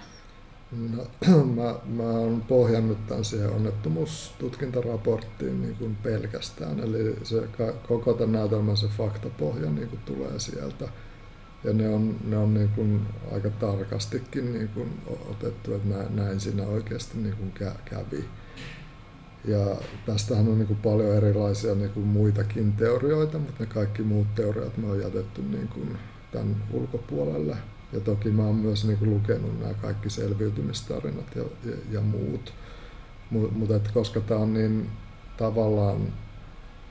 No, 0.72 1.06
mä, 1.56 1.74
mä 1.86 2.02
oon 2.02 2.44
pohjannut 2.48 3.06
tämän 3.06 3.24
siihen 3.24 3.50
onnettomuustutkintaraporttiin 3.50 5.62
niin 5.62 5.76
kuin 5.76 5.96
pelkästään. 5.96 6.80
Eli 6.80 7.16
se, 7.22 7.48
koko 7.88 8.12
tämän 8.12 8.32
näytelmän 8.32 8.76
se 8.76 8.86
faktapohja 8.86 9.70
niin 9.70 9.88
kuin 9.88 10.00
tulee 10.04 10.38
sieltä. 10.38 10.88
Ja 11.64 11.72
ne 11.72 11.88
on, 11.88 12.16
ne 12.24 12.36
on 12.36 12.54
niin 12.54 12.68
kuin 12.68 13.06
aika 13.32 13.50
tarkastikin 13.50 14.52
niin 14.52 14.68
kuin 14.68 15.00
otettu, 15.30 15.74
että 15.74 15.88
näin, 15.88 16.16
näin 16.16 16.40
siinä 16.40 16.66
oikeasti 16.66 17.18
niin 17.18 17.36
kuin 17.36 17.52
kävi. 17.84 18.24
Ja 19.44 19.76
tästähän 20.06 20.48
on 20.48 20.58
niin 20.58 20.66
kuin 20.66 20.78
paljon 20.78 21.16
erilaisia 21.16 21.74
niin 21.74 21.90
kuin 21.90 22.06
muitakin 22.06 22.72
teorioita, 22.72 23.38
mutta 23.38 23.64
ne 23.64 23.66
kaikki 23.66 24.02
muut 24.02 24.34
teoriat 24.34 24.76
me 24.76 24.90
on 24.90 25.00
jätetty 25.00 25.42
niin 25.42 25.68
kuin 25.68 25.98
tämän 26.32 26.56
ulkopuolelle. 26.72 27.56
Ja 27.92 28.00
toki 28.00 28.30
mä 28.30 28.42
oon 28.42 28.54
myös 28.54 28.84
niin 28.84 28.98
kuin 28.98 29.10
lukenut 29.10 29.60
nämä 29.60 29.74
kaikki 29.74 30.10
selviytymistarinat 30.10 31.36
ja, 31.36 31.42
ja, 31.64 31.76
ja 31.90 32.00
muut. 32.00 32.54
Mutta 33.30 33.90
koska 33.94 34.20
tämä 34.20 34.40
on 34.40 34.54
niin 34.54 34.90
tavallaan 35.36 36.12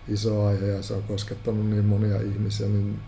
iso 0.07 0.45
aihe 0.45 0.65
ja 0.65 0.81
se 0.81 0.93
on 0.93 1.03
koskettanut 1.03 1.69
niin 1.69 1.85
monia 1.85 2.21
ihmisiä, 2.21 2.67
niin 2.67 2.99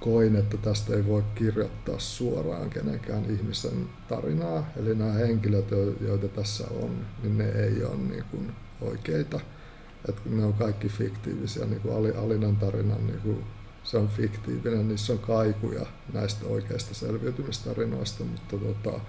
koin, 0.00 0.36
että 0.36 0.56
tästä 0.56 0.94
ei 0.94 1.06
voi 1.06 1.22
kirjoittaa 1.34 1.98
suoraan 1.98 2.70
kenenkään 2.70 3.24
ihmisen 3.30 3.88
tarinaa. 4.08 4.66
Eli 4.76 4.94
nämä 4.94 5.12
henkilöt, 5.12 5.70
joita 6.00 6.28
tässä 6.28 6.64
on, 6.82 7.06
niin 7.22 7.38
ne 7.38 7.48
ei 7.48 7.84
ole 7.84 7.96
niin 7.96 8.24
kuin 8.30 8.52
oikeita. 8.80 9.40
Että 10.08 10.22
ne 10.26 10.44
on 10.44 10.52
kaikki 10.52 10.88
fiktiivisiä, 10.88 11.66
niin 11.66 11.80
kuin 11.80 12.16
Alinan 12.16 12.56
tarinan 12.56 13.06
niin 13.06 13.20
kuin 13.20 13.44
se 13.84 13.98
on 13.98 14.08
fiktiivinen, 14.08 14.88
niissä 14.88 15.12
on 15.12 15.18
kaikuja 15.18 15.86
näistä 16.12 16.46
oikeista 16.46 16.94
selviytymistarinoista, 16.94 18.24
mutta, 18.24 18.56
tota, 18.56 19.00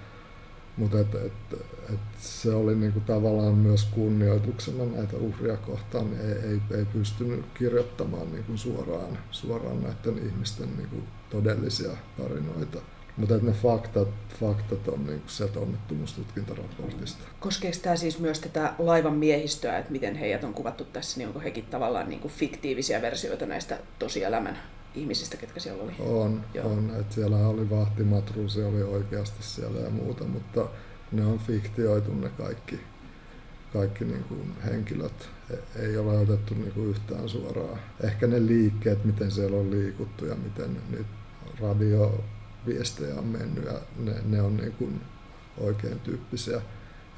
mutta 0.76 1.00
et, 1.00 1.14
et, 1.14 1.60
et 1.94 2.00
se 2.18 2.54
oli 2.54 2.74
niinku 2.74 3.00
tavallaan 3.00 3.54
myös 3.54 3.84
kunnioituksena 3.84 4.84
näitä 4.84 5.16
uhria 5.16 5.56
kohtaan, 5.56 6.10
niin 6.10 6.20
ei, 6.20 6.50
ei, 6.50 6.60
ei 6.78 6.84
pystynyt 6.84 7.44
kirjoittamaan 7.54 8.32
niinku 8.32 8.56
suoraan, 8.56 9.18
suoraan 9.30 9.82
näiden 9.82 10.26
ihmisten 10.26 10.76
niinku 10.76 10.96
todellisia 11.30 11.90
tarinoita. 12.16 12.78
Mutta 13.16 13.36
ne 13.42 13.52
faktat, 13.52 14.08
faktat 14.40 14.88
on 14.88 15.06
niin 15.06 15.22
sieltä 15.26 15.60
onnettomuustutkintaraportista. 15.60 17.24
Koskeeko 17.40 17.78
tämä 17.82 17.96
siis 17.96 18.18
myös 18.18 18.40
tätä 18.40 18.74
laivan 18.78 19.14
miehistöä, 19.14 19.78
että 19.78 19.92
miten 19.92 20.14
heidät 20.14 20.44
on 20.44 20.54
kuvattu 20.54 20.84
tässä, 20.84 21.18
niin 21.18 21.28
onko 21.28 21.40
hekin 21.40 21.64
tavallaan 21.64 22.08
niin 22.08 22.20
kuin 22.20 22.32
fiktiivisiä 22.32 23.02
versioita 23.02 23.46
näistä 23.46 23.78
tosielämän 23.98 24.58
ihmisistä, 24.94 25.36
ketkä 25.36 25.60
siellä 25.60 25.82
oli? 25.82 25.92
On, 25.98 26.44
Joo. 26.54 26.66
on. 26.66 26.92
Et 27.00 27.12
siellä 27.12 27.48
oli 27.48 27.70
vahtimatruusi, 27.70 28.62
oli 28.62 28.82
oikeasti 28.82 29.42
siellä 29.42 29.80
ja 29.80 29.90
muuta, 29.90 30.24
mutta 30.24 30.68
ne 31.12 31.26
on 31.26 31.38
fiktioitu 31.38 32.14
ne 32.14 32.28
kaikki, 32.28 32.80
kaikki 33.72 34.04
niin 34.04 34.24
kuin 34.24 34.54
henkilöt. 34.64 35.30
E, 35.50 35.82
ei 35.82 35.96
ole 35.96 36.18
otettu 36.18 36.54
niin 36.54 36.72
kuin 36.72 36.90
yhtään 36.90 37.28
suoraan. 37.28 37.78
Ehkä 38.04 38.26
ne 38.26 38.46
liikkeet, 38.46 39.04
miten 39.04 39.30
siellä 39.30 39.56
on 39.56 39.70
liikuttu 39.70 40.26
ja 40.26 40.34
miten 40.34 40.76
nyt 40.90 41.06
radio 41.60 42.24
viestejä 42.66 43.14
on 43.14 43.26
mennyt 43.26 43.64
ja 43.64 43.80
ne, 43.98 44.14
ne 44.24 44.42
on 44.42 44.56
niin 44.56 44.72
kuin 44.72 45.00
oikein 45.58 46.00
tyyppisiä. 46.00 46.62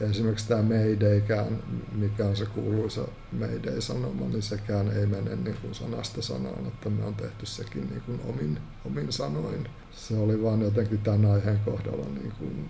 Ja 0.01 0.07
esimerkiksi 0.07 0.49
tämä 0.49 0.63
Maydaykään, 0.63 1.63
mikä 1.93 2.27
on 2.27 2.37
se 2.37 2.47
kuuluisa 2.47 3.09
Mayday-sanoma, 3.33 4.27
niin 4.27 4.43
sekään 4.43 4.93
ei 4.97 5.07
mene 5.07 5.37
niin 5.37 5.57
kuin 5.63 5.75
sanasta 5.75 6.23
sanaan, 6.23 6.67
että 6.67 6.91
me 6.91 7.05
on 7.05 7.15
tehty 7.15 7.47
sekin 7.47 7.89
niin 7.91 8.01
kuin 8.01 8.21
omin, 8.25 8.59
omin 8.85 9.13
sanoin. 9.13 9.69
Se 9.93 10.17
oli 10.17 10.43
vaan 10.43 10.61
jotenkin 10.61 10.99
tämän 10.99 11.27
aiheen 11.31 11.61
kohdalla 11.65 12.07
niin 12.09 12.33
kuin 12.39 12.69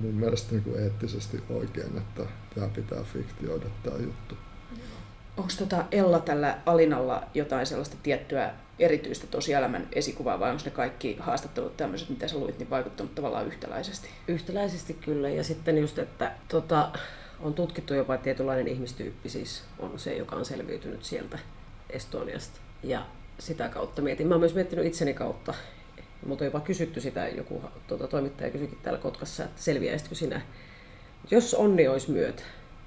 mun 0.00 0.14
mielestä 0.14 0.52
niin 0.52 0.64
kuin 0.64 0.80
eettisesti 0.80 1.42
oikein, 1.50 1.98
että 1.98 2.22
tämä 2.54 2.68
pitää 2.68 3.02
fiktioida 3.02 3.66
tämä 3.82 3.96
juttu. 3.96 4.36
Onko 5.36 5.52
tota 5.58 5.84
Ella 5.92 6.18
tällä 6.18 6.58
Alinalla 6.66 7.22
jotain 7.34 7.66
sellaista 7.66 7.96
tiettyä 8.02 8.50
erityistä 8.78 9.26
tosielämän 9.26 9.88
esikuvaa 9.92 10.40
vai 10.40 10.50
onko 10.50 10.62
ne 10.64 10.70
kaikki 10.70 11.16
haastattelut 11.20 11.76
tämmöiset, 11.76 12.08
mitä 12.08 12.28
sä 12.28 12.38
luit, 12.38 12.58
niin 12.58 12.70
vaikuttanut 12.70 13.14
tavallaan 13.14 13.46
yhtäläisesti? 13.46 14.08
Yhtäläisesti 14.28 14.94
kyllä 14.94 15.28
ja 15.28 15.44
sitten 15.44 15.78
just, 15.78 15.98
että 15.98 16.32
tota, 16.48 16.90
on 17.40 17.54
tutkittu 17.54 17.94
jopa 17.94 18.16
tietynlainen 18.16 18.68
ihmistyyppi 18.68 19.28
siis 19.28 19.62
on 19.78 19.98
se, 19.98 20.16
joka 20.16 20.36
on 20.36 20.44
selviytynyt 20.44 21.04
sieltä 21.04 21.38
Estoniasta. 21.90 22.60
Ja 22.82 23.06
sitä 23.38 23.68
kautta 23.68 24.02
mietin. 24.02 24.26
Mä 24.26 24.34
oon 24.34 24.40
myös 24.40 24.54
miettinyt 24.54 24.86
itseni 24.86 25.14
kautta. 25.14 25.54
Mutta 26.26 26.44
jopa 26.44 26.60
kysytty 26.60 27.00
sitä, 27.00 27.28
joku 27.28 27.62
tuota, 27.86 28.08
toimittaja 28.08 28.50
kysyikin 28.50 28.78
täällä 28.82 29.00
Kotkassa, 29.00 29.44
että 29.44 29.62
selviäisitkö 29.62 30.14
sinä, 30.14 30.40
jos 31.30 31.54
onni 31.54 31.88
olisi 31.88 32.10
myötä, 32.10 32.42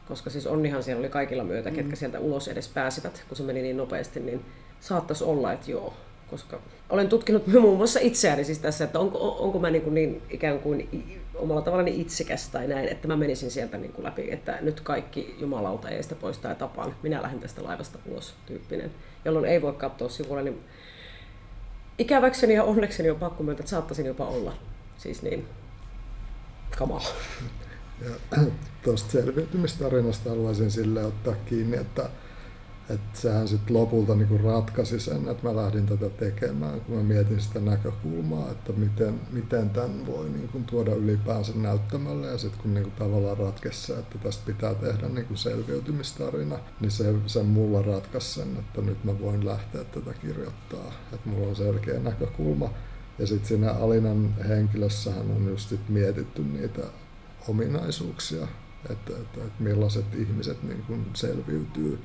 koska 0.07 0.29
siis 0.29 0.47
onnihan 0.47 0.83
siellä 0.83 0.99
oli 0.99 1.09
kaikilla 1.09 1.43
myötä, 1.43 1.69
mm. 1.69 1.75
ketkä 1.75 1.95
sieltä 1.95 2.19
ulos 2.19 2.47
edes 2.47 2.67
pääsivät, 2.67 3.23
kun 3.27 3.37
se 3.37 3.43
meni 3.43 3.61
niin 3.61 3.77
nopeasti, 3.77 4.19
niin 4.19 4.45
saattaisi 4.79 5.23
olla, 5.23 5.53
että 5.53 5.71
joo. 5.71 5.93
Koska 6.29 6.59
olen 6.89 7.09
tutkinut 7.09 7.47
muun 7.61 7.77
muassa 7.77 7.99
itseäni 7.99 8.43
siis 8.43 8.59
tässä, 8.59 8.83
että 8.83 8.99
onko, 8.99 9.35
onko 9.39 9.59
mä 9.59 9.69
niin, 9.69 9.81
kuin 9.81 9.93
niin 9.93 10.21
ikään 10.29 10.59
kuin 10.59 10.89
omalla 11.35 11.61
tavallaan 11.61 11.87
itsekäs 11.87 12.49
tai 12.49 12.67
näin, 12.67 12.87
että 12.87 13.07
mä 13.07 13.15
menisin 13.15 13.51
sieltä 13.51 13.77
niin 13.77 13.91
kuin 13.91 14.05
läpi, 14.05 14.31
että 14.31 14.57
nyt 14.61 14.81
kaikki 14.81 15.35
jumalauta 15.39 15.89
eestä 15.89 16.15
poistaa 16.15 16.51
ja 16.51 16.55
tapaan, 16.55 16.95
minä 17.03 17.21
lähden 17.21 17.39
tästä 17.39 17.63
laivasta 17.63 17.99
ulos 18.05 18.33
tyyppinen, 18.45 18.91
jolloin 19.25 19.45
ei 19.45 19.61
voi 19.61 19.73
katsoa 19.73 20.09
sivulle, 20.09 20.43
niin 20.43 20.63
ikäväkseni 21.97 22.53
ja 22.53 22.63
onnekseni 22.63 23.09
on 23.09 23.19
pakko 23.19 23.43
myöntää, 23.43 23.61
että 23.61 23.69
saattaisin 23.69 24.05
jopa 24.05 24.25
olla 24.25 24.53
siis 24.97 25.21
niin 25.21 25.47
kamala. 26.77 27.07
Ja 28.01 28.41
tuosta 28.83 29.11
selviytymistarinasta 29.11 30.29
haluaisin 30.29 30.71
sille 30.71 31.05
ottaa 31.05 31.35
kiinni, 31.45 31.77
että 31.77 32.09
että 32.89 33.19
sehän 33.19 33.47
sitten 33.47 33.75
lopulta 33.75 34.15
niinku 34.15 34.37
ratkaisi 34.37 34.99
sen, 34.99 35.29
että 35.29 35.47
mä 35.47 35.55
lähdin 35.55 35.85
tätä 35.85 36.09
tekemään, 36.09 36.81
kun 36.81 36.95
mä 36.97 37.03
mietin 37.03 37.41
sitä 37.41 37.59
näkökulmaa, 37.59 38.51
että 38.51 38.73
miten, 38.73 39.21
miten 39.31 39.69
tämän 39.69 40.05
voi 40.05 40.29
niinku 40.29 40.59
tuoda 40.69 40.91
ylipäänsä 40.91 41.53
näyttämölle 41.55 42.27
ja 42.27 42.37
sitten 42.37 42.61
kun 42.61 42.73
niinku 42.73 42.89
tavallaan 42.89 43.37
ratkesi 43.37 43.93
että 43.93 44.17
tästä 44.17 44.43
pitää 44.45 44.75
tehdä 44.75 45.07
niinku 45.07 45.35
selviytymistarina, 45.35 46.59
niin 46.79 46.91
se, 46.91 47.15
se 47.25 47.43
mulla 47.43 47.81
ratkaisi 47.81 48.33
sen, 48.33 48.57
että 48.59 48.81
nyt 48.81 49.03
mä 49.03 49.19
voin 49.19 49.45
lähteä 49.45 49.83
tätä 49.83 50.13
kirjoittaa, 50.13 50.93
että 51.13 51.29
mulla 51.29 51.47
on 51.47 51.55
selkeä 51.55 51.99
näkökulma. 51.99 52.69
Ja 53.19 53.27
sitten 53.27 53.47
siinä 53.47 53.71
Alinan 53.71 54.35
henkilössähän 54.47 55.31
on 55.31 55.47
just 55.47 55.69
sit 55.69 55.89
mietitty 55.89 56.43
niitä 56.43 56.81
ominaisuuksia, 57.47 58.47
että, 58.89 59.13
että, 59.13 59.43
että 59.43 59.63
millaiset 59.63 60.05
ihmiset 60.15 60.63
niin 60.63 60.83
kuin 60.87 61.05
selviytyy 61.13 61.99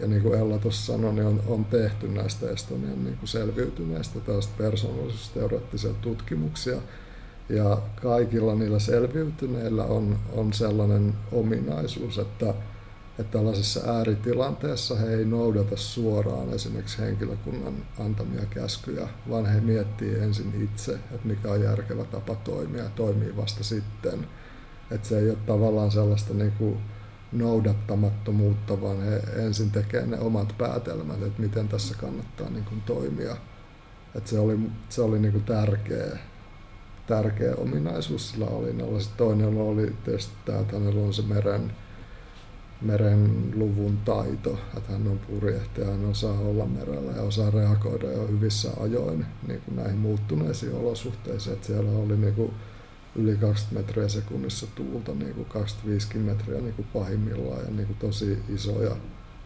ja 0.00 0.06
niin 0.06 0.22
kuin 0.22 0.38
Ella 0.38 0.58
tuossa 0.58 0.92
sanoi, 0.92 1.12
niin 1.12 1.26
on, 1.26 1.42
on 1.46 1.64
tehty 1.64 2.08
näistä 2.08 2.50
Estonian 2.50 3.04
niin 3.04 3.16
kuin 3.16 3.28
selviytyneistä 3.28 4.20
tällaista 4.20 4.54
persoonallisuusteoreettisia 4.58 5.92
tutkimuksia. 5.92 6.76
Ja 7.48 7.78
kaikilla 8.02 8.54
niillä 8.54 8.78
selviytyneillä 8.78 9.84
on, 9.84 10.18
on 10.32 10.52
sellainen 10.52 11.14
ominaisuus, 11.32 12.18
että, 12.18 12.54
että 13.18 13.38
tällaisessa 13.38 13.80
ääritilanteessa 13.86 14.96
he 14.96 15.14
ei 15.14 15.24
noudata 15.24 15.76
suoraan 15.76 16.52
esimerkiksi 16.54 16.98
henkilökunnan 16.98 17.74
antamia 17.98 18.46
käskyjä, 18.50 19.08
vaan 19.30 19.46
he 19.46 19.60
miettii 19.60 20.14
ensin 20.14 20.62
itse, 20.62 20.92
että 20.92 21.28
mikä 21.28 21.50
on 21.50 21.62
järkevä 21.62 22.04
tapa 22.04 22.34
toimia 22.34 22.82
ja 22.82 22.90
toimii 22.90 23.36
vasta 23.36 23.64
sitten. 23.64 24.26
Että 24.90 25.08
se 25.08 25.18
ei 25.18 25.30
ole 25.30 25.38
tavallaan 25.46 25.90
sellaista 25.90 26.34
niin 26.34 26.52
kuin 26.52 26.78
noudattamattomuutta, 27.32 28.80
vaan 28.80 29.02
he 29.02 29.16
ensin 29.16 29.70
tekee 29.70 30.06
ne 30.06 30.18
omat 30.18 30.54
päätelmät, 30.58 31.22
että 31.22 31.42
miten 31.42 31.68
tässä 31.68 31.94
kannattaa 32.00 32.50
niin 32.50 32.64
kuin 32.64 32.80
toimia. 32.80 33.36
Että 34.14 34.30
se 34.30 34.38
oli, 34.38 34.58
se 34.88 35.02
oli 35.02 35.18
niin 35.18 35.32
kuin 35.32 35.44
tärkeä, 35.44 36.18
tärkeä 37.06 37.54
ominaisuus 37.54 38.30
sillä 38.30 38.46
Alinalla. 38.46 39.00
Sitten 39.00 39.26
toinen 39.26 39.58
oli 39.58 39.96
tietysti 40.04 40.34
tämä, 40.44 40.58
että 40.58 40.78
hänellä 40.78 41.06
on 41.06 41.14
se 41.14 41.22
meren, 41.22 41.72
meren 42.80 43.52
luvun 43.56 43.98
taito, 44.04 44.58
että 44.76 44.92
hän 44.92 45.08
on 45.08 45.18
purjehtia, 45.18 45.86
hän 45.86 46.04
osaa 46.04 46.38
olla 46.38 46.66
merellä 46.66 47.12
ja 47.12 47.22
osaa 47.22 47.50
reagoida 47.50 48.12
jo 48.12 48.26
hyvissä 48.26 48.70
ajoin 48.80 49.26
niin 49.48 49.60
kuin 49.60 49.76
näihin 49.76 49.98
muuttuneisiin 49.98 50.74
olosuhteisiin. 50.74 51.54
Että 51.54 51.66
siellä 51.66 51.90
oli 51.90 52.16
niin 52.16 52.34
kuin 52.34 52.52
yli 53.16 53.36
20 53.36 53.72
metriä 53.80 54.08
sekunnissa 54.08 54.66
tuulta, 54.74 55.14
niin 55.14 55.34
kuin 55.34 55.46
25 55.46 56.18
metriä 56.18 56.60
niin 56.60 56.74
kuin 56.74 56.88
pahimmillaan 56.92 57.64
ja 57.64 57.70
niin 57.70 57.86
kuin 57.86 57.98
tosi 57.98 58.38
isoja 58.48 58.96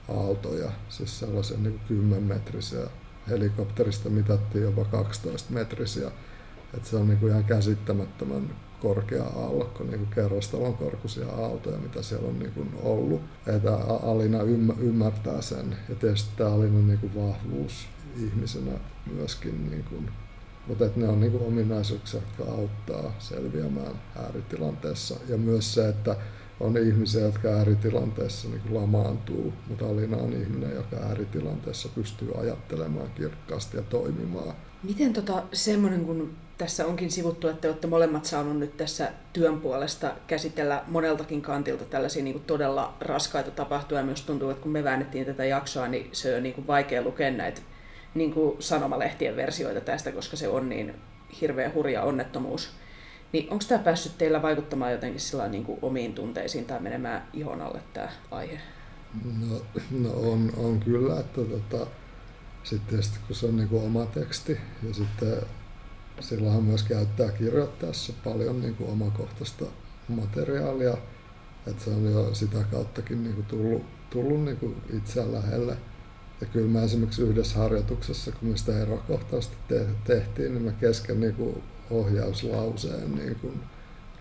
aaltoja, 0.09 0.73
siis 0.89 1.19
sellaisia 1.19 1.59
niin 1.59 1.73
kuin 1.73 1.89
10 1.89 2.23
metrisiä. 2.23 2.87
Helikopterista 3.29 4.11
mitattiin 4.11 4.65
jopa 4.65 4.85
12 4.85 5.53
metrisiä. 5.53 6.11
Et 6.75 6.85
se 6.85 6.97
on 6.97 7.09
niin 7.09 7.19
kuin 7.19 7.31
ihan 7.31 7.45
käsittämättömän 7.45 8.51
korkea 8.81 9.25
aallokko, 9.25 9.85
niin 9.85 10.07
kerrostalon 10.15 10.75
korkuisia 10.75 11.29
aaltoja, 11.29 11.79
mitä 11.79 12.03
siellä 12.03 12.29
on 12.29 12.39
niin 12.39 12.53
kuin 12.53 12.69
ollut. 12.83 13.23
Että 13.47 13.77
Alina 14.03 14.39
ymmärtää 14.79 15.43
sen. 15.43 15.77
Ja 15.89 15.95
tietysti 15.95 16.31
tämä 16.37 16.51
Alina 16.51 16.79
niin 16.79 16.99
kuin 16.99 17.15
vahvuus 17.15 17.87
ihmisenä 18.17 18.73
myöskin 19.15 19.71
niin 19.71 19.85
kuin 19.85 20.11
mutta 20.67 20.85
ne 20.97 21.09
on 21.09 21.21
niin 21.21 21.41
ominaisuuksia, 21.47 22.21
jotka 22.21 22.53
auttaa 22.53 23.15
selviämään 23.19 24.01
ääritilanteessa. 24.17 25.17
Ja 25.29 25.37
myös 25.37 25.75
se, 25.75 25.89
että 25.89 26.17
on 26.61 26.77
ihmisiä, 26.77 27.21
jotka 27.21 27.49
ääritilanteessa 27.49 28.49
niin 28.49 28.75
lamaantuu, 28.75 29.53
mutta 29.69 29.87
Alina 29.87 30.17
on 30.17 30.33
ihminen, 30.33 30.75
joka 30.75 30.97
ääritilanteessa 30.97 31.89
pystyy 31.89 32.41
ajattelemaan 32.41 33.11
kirkkaasti 33.11 33.77
ja 33.77 33.83
toimimaan. 33.83 34.55
Miten 34.83 35.13
tota, 35.13 35.43
semmoinen, 35.53 36.05
kun 36.05 36.35
tässä 36.59 36.87
onkin 36.87 37.11
sivuttu, 37.11 37.49
että 37.49 37.69
olette 37.69 37.87
molemmat 37.87 38.25
saanut 38.25 38.59
nyt 38.59 38.77
tässä 38.77 39.13
työn 39.33 39.61
puolesta 39.61 40.13
käsitellä 40.27 40.85
moneltakin 40.87 41.43
kantilta 41.43 41.85
tällaisia 41.85 42.25
niin 42.25 42.35
kuin 42.35 42.45
todella 42.45 42.97
raskaita 43.01 43.51
tapahtumia. 43.51 44.05
Myös 44.05 44.23
tuntuu, 44.23 44.51
että 44.51 44.63
kun 44.63 44.73
me 44.73 44.85
väännettiin 44.85 45.27
tätä 45.27 45.45
jaksoa, 45.45 45.89
niin 45.89 46.09
se 46.13 46.37
on 46.37 46.43
niin 46.43 46.55
kuin 46.55 46.67
vaikea 46.67 47.03
lukea 47.03 47.31
näitä 47.31 47.61
niin 48.15 48.35
kuin 48.35 48.63
sanomalehtien 48.63 49.37
versioita 49.37 49.81
tästä, 49.81 50.13
koska 50.13 50.37
se 50.37 50.49
on 50.49 50.69
niin 50.69 50.95
hirveän 51.41 51.75
hurja 51.75 52.03
onnettomuus. 52.03 52.71
Niin 53.33 53.51
onko 53.51 53.65
tämä 53.69 53.85
päässyt 53.85 54.19
teillä 54.19 54.43
vaikuttamaan 54.43 54.93
jotenkin 54.93 55.21
sillä 55.21 55.49
niin 55.49 55.65
kuin 55.65 55.79
omiin 55.83 56.15
tunteisiin 56.15 56.65
tai 56.65 56.81
menemään 56.81 57.29
ihon 57.33 57.61
alle 57.61 57.81
tämä 57.93 58.09
aihe? 58.31 58.61
No, 59.41 59.63
no 59.91 60.11
on, 60.13 60.53
on 60.57 60.81
kyllä, 60.81 61.21
että 61.21 61.41
tota, 61.41 61.87
sitten 62.63 62.89
tietysti 62.89 63.19
kun 63.27 63.37
se 63.37 63.47
on 63.47 63.57
niin 63.57 63.69
kuin 63.69 63.85
oma 63.85 64.07
teksti 64.07 64.59
ja 64.89 64.95
sitten 64.95 65.37
silloinhan 66.21 66.63
myös 66.63 66.83
käyttää 66.83 67.33
kirjoittaessa 67.33 68.13
paljon 68.25 68.61
niin 68.61 68.75
kuin 68.75 68.91
omakohtaista 68.91 69.65
materiaalia, 70.09 70.97
että 71.67 71.85
se 71.85 71.91
on 71.91 72.13
jo 72.13 72.35
sitä 72.35 72.65
kauttakin 72.71 73.23
niin 73.23 73.35
kuin 73.35 73.47
tullut, 73.47 73.83
tullut 74.11 74.45
niin 74.45 74.57
kuin 74.57 74.77
itseään 74.97 75.33
lähelle. 75.33 75.77
Ja 76.43 76.49
kyllä 76.53 76.69
mä 76.69 76.83
esimerkiksi 76.83 77.23
yhdessä 77.23 77.59
harjoituksessa, 77.59 78.33
kun 78.33 78.49
me 78.49 78.57
sitä 78.57 78.83
erokohtausta 78.83 79.57
te- 79.69 79.87
tehtiin, 80.05 80.55
niin 80.55 80.63
mä 80.63 80.73
kesken 80.73 81.21
niin 81.21 81.35
kuin 81.35 81.63
ohjauslauseen 81.91 83.15
niin 83.15 83.35
kuin 83.35 83.61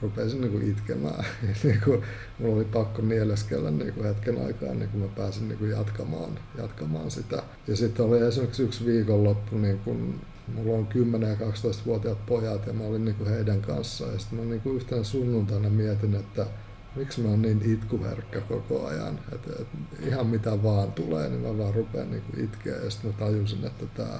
rupesin 0.02 0.42
niin 0.42 0.52
kuin 0.52 0.72
itkemään. 0.72 1.26
niin 1.64 1.82
kuin, 1.86 2.02
mulla 2.40 2.56
oli 2.56 2.66
pakko 2.66 3.02
nieleskellä 3.02 3.72
niin 3.72 3.94
kuin 3.94 4.06
hetken 4.06 4.46
aikaa, 4.46 4.74
niin 4.74 4.90
kuin 4.90 5.04
mä 5.04 5.10
pääsin 5.16 5.48
niin 5.48 5.58
kuin 5.58 5.72
jatkamaan, 5.72 6.40
jatkamaan 6.58 7.12
sitä. 7.12 7.44
Ja 7.68 7.76
sitten 7.76 8.06
oli 8.06 8.20
esimerkiksi 8.20 8.64
yksi 8.64 8.86
viikonloppu, 8.86 9.58
niin 9.58 9.80
kuin, 9.80 10.22
mulla 10.54 10.78
on 10.78 10.88
10- 11.22 11.28
ja 11.28 11.36
12-vuotiaat 11.36 12.26
pojat 12.26 12.68
ja 12.68 12.74
mä 12.74 12.84
olin 12.84 13.06
niin 13.06 13.16
kuin 13.16 13.30
heidän 13.30 13.62
kanssaan. 13.62 14.14
Ja 14.14 14.20
sitten 14.20 14.40
mä 14.40 14.46
niin 14.46 14.62
kuin 14.62 14.76
yhtenä 14.76 15.04
sunnuntaina 15.04 15.70
mietin, 15.70 16.16
että 16.16 16.46
miksi 16.95 17.21
mä 17.21 17.30
oon 17.30 17.41
niin 17.41 17.62
itkuherkkä 17.73 18.41
koko 18.41 18.86
ajan. 18.86 19.19
Että 19.32 19.49
et 19.60 19.67
ihan 20.08 20.27
mitä 20.27 20.63
vaan 20.63 20.91
tulee, 20.91 21.30
niin 21.30 21.41
mä 21.41 21.58
vaan 21.58 21.73
rupean 21.73 22.12
niinku 22.12 22.32
itkeä 22.38 22.75
ja 22.75 22.89
sitten 22.89 23.12
mä 23.12 23.17
tajusin, 23.17 23.65
että 23.65 23.86
tämä 23.86 24.19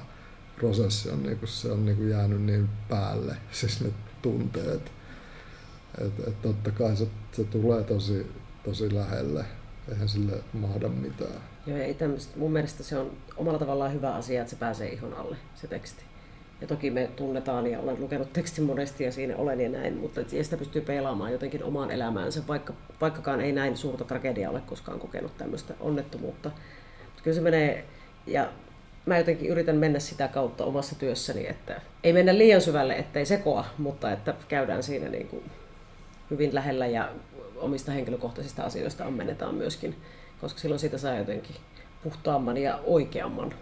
prosessi 0.56 1.10
on, 1.10 1.22
niinku, 1.22 1.46
se 1.46 1.72
on 1.72 1.84
niinku 1.86 2.02
jäänyt 2.02 2.42
niin 2.42 2.68
päälle, 2.88 3.36
siis 3.52 3.80
ne 3.80 3.90
tunteet. 4.22 4.92
Että 5.98 6.22
et 6.26 6.42
totta 6.42 6.70
kai 6.70 6.96
se, 6.96 7.06
se 7.32 7.44
tulee 7.44 7.84
tosi, 7.84 8.26
tosi 8.64 8.94
lähelle, 8.94 9.44
eihän 9.88 10.08
sille 10.08 10.44
mahda 10.52 10.88
mitään. 10.88 11.40
Joo, 11.66 11.78
ei 11.78 11.94
tämmöistä. 11.94 12.38
Mun 12.38 12.52
mielestä 12.52 12.82
se 12.82 12.98
on 12.98 13.10
omalla 13.36 13.58
tavallaan 13.58 13.92
hyvä 13.92 14.14
asia, 14.14 14.40
että 14.40 14.50
se 14.50 14.56
pääsee 14.56 14.92
ihon 14.92 15.14
alle, 15.14 15.36
se 15.54 15.66
teksti. 15.66 16.04
Ja 16.62 16.68
toki 16.68 16.90
me 16.90 17.10
tunnetaan 17.16 17.66
ja 17.66 17.80
olen 17.80 18.00
lukenut 18.00 18.32
tekstin 18.32 18.64
monesti 18.64 19.04
ja 19.04 19.12
siinä 19.12 19.36
olen 19.36 19.60
ja 19.60 19.68
näin, 19.68 19.96
mutta 19.96 20.20
sitä 20.42 20.56
pystyy 20.56 20.82
peilaamaan 20.82 21.32
jotenkin 21.32 21.64
omaan 21.64 21.90
elämäänsä, 21.90 22.42
vaikka, 22.48 22.72
vaikkakaan 23.00 23.40
ei 23.40 23.52
näin 23.52 23.76
suurta 23.76 24.04
tragediaa 24.04 24.50
ole 24.50 24.60
koskaan 24.66 25.00
kokenut 25.00 25.38
tämmöistä 25.38 25.74
onnettomuutta. 25.80 26.50
Mutta 27.04 27.22
kyllä 27.22 27.34
se 27.34 27.40
menee, 27.40 27.84
ja 28.26 28.48
mä 29.06 29.18
jotenkin 29.18 29.50
yritän 29.50 29.76
mennä 29.76 29.98
sitä 29.98 30.28
kautta 30.28 30.64
omassa 30.64 30.94
työssäni, 30.94 31.46
että 31.46 31.80
ei 32.04 32.12
mennä 32.12 32.38
liian 32.38 32.60
syvälle, 32.60 32.94
ettei 32.94 33.26
sekoa, 33.26 33.64
mutta 33.78 34.12
että 34.12 34.34
käydään 34.48 34.82
siinä 34.82 35.08
niin 35.08 35.28
kuin 35.28 35.42
hyvin 36.30 36.54
lähellä 36.54 36.86
ja 36.86 37.08
omista 37.56 37.92
henkilökohtaisista 37.92 38.62
asioista 38.62 39.04
ammennetaan 39.04 39.54
myöskin, 39.54 39.96
koska 40.40 40.60
silloin 40.60 40.78
siitä 40.78 40.98
saa 40.98 41.14
jotenkin 41.14 41.56
puhtaamman 42.02 42.56
ja 42.56 42.80
oikeamman 42.84 43.54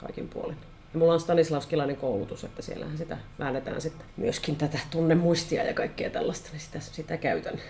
kaikin 0.00 0.28
puolin. 0.28 0.56
Ja 0.94 0.98
mulla 0.98 1.12
on 1.12 1.20
Stanislavskilainen 1.20 1.96
koulutus, 1.96 2.44
että 2.44 2.62
siellähän 2.62 2.98
sitä 2.98 3.16
väännetään 3.38 3.80
sitten 3.80 4.06
myöskin 4.16 4.56
tätä 4.56 4.78
tunnemuistia 4.90 5.64
ja 5.64 5.74
kaikkea 5.74 6.10
tällaista, 6.10 6.48
niin 6.52 6.60
sitä, 6.60 6.80
sitä 6.80 7.16
käytän. 7.16 7.60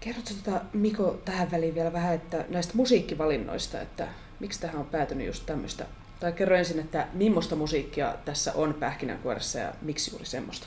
Kerrotko 0.00 0.30
tota, 0.44 0.60
Miko 0.72 1.20
tähän 1.24 1.50
väliin 1.50 1.74
vielä 1.74 1.92
vähän 1.92 2.14
että 2.14 2.44
näistä 2.48 2.76
musiikkivalinnoista, 2.76 3.80
että 3.80 4.08
miksi 4.40 4.60
tähän 4.60 4.76
on 4.76 4.86
päätynyt 4.86 5.26
just 5.26 5.46
tämmöistä? 5.46 5.86
Tai 6.20 6.32
kerro 6.32 6.56
ensin, 6.56 6.80
että 6.80 7.08
millaista 7.12 7.56
musiikkia 7.56 8.14
tässä 8.24 8.52
on 8.52 8.74
pähkinänkuoressa 8.74 9.58
ja 9.58 9.72
miksi 9.82 10.10
juuri 10.10 10.26
semmoista? 10.26 10.66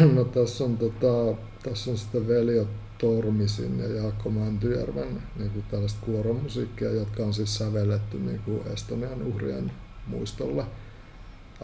No 0.14 0.24
tässä 0.24 0.64
on, 0.64 0.78
tota, 0.78 1.40
tässä 1.62 1.90
on 1.90 1.98
sitä 1.98 2.28
Veljo 2.28 2.66
Tormisin 2.98 3.78
ja 3.78 3.88
Jaakko 3.88 4.30
Mäntyjärven 4.30 5.22
niin 5.36 5.50
kuin 5.50 5.64
tällaista 5.70 6.00
kuoromusiikkia, 6.06 6.90
jotka 6.90 7.22
on 7.22 7.34
siis 7.34 7.58
sävelletty 7.58 8.18
niin 8.18 8.38
kuin 8.38 8.60
Estonian 8.72 9.22
uhrien 9.22 9.72
muistolla 10.10 10.66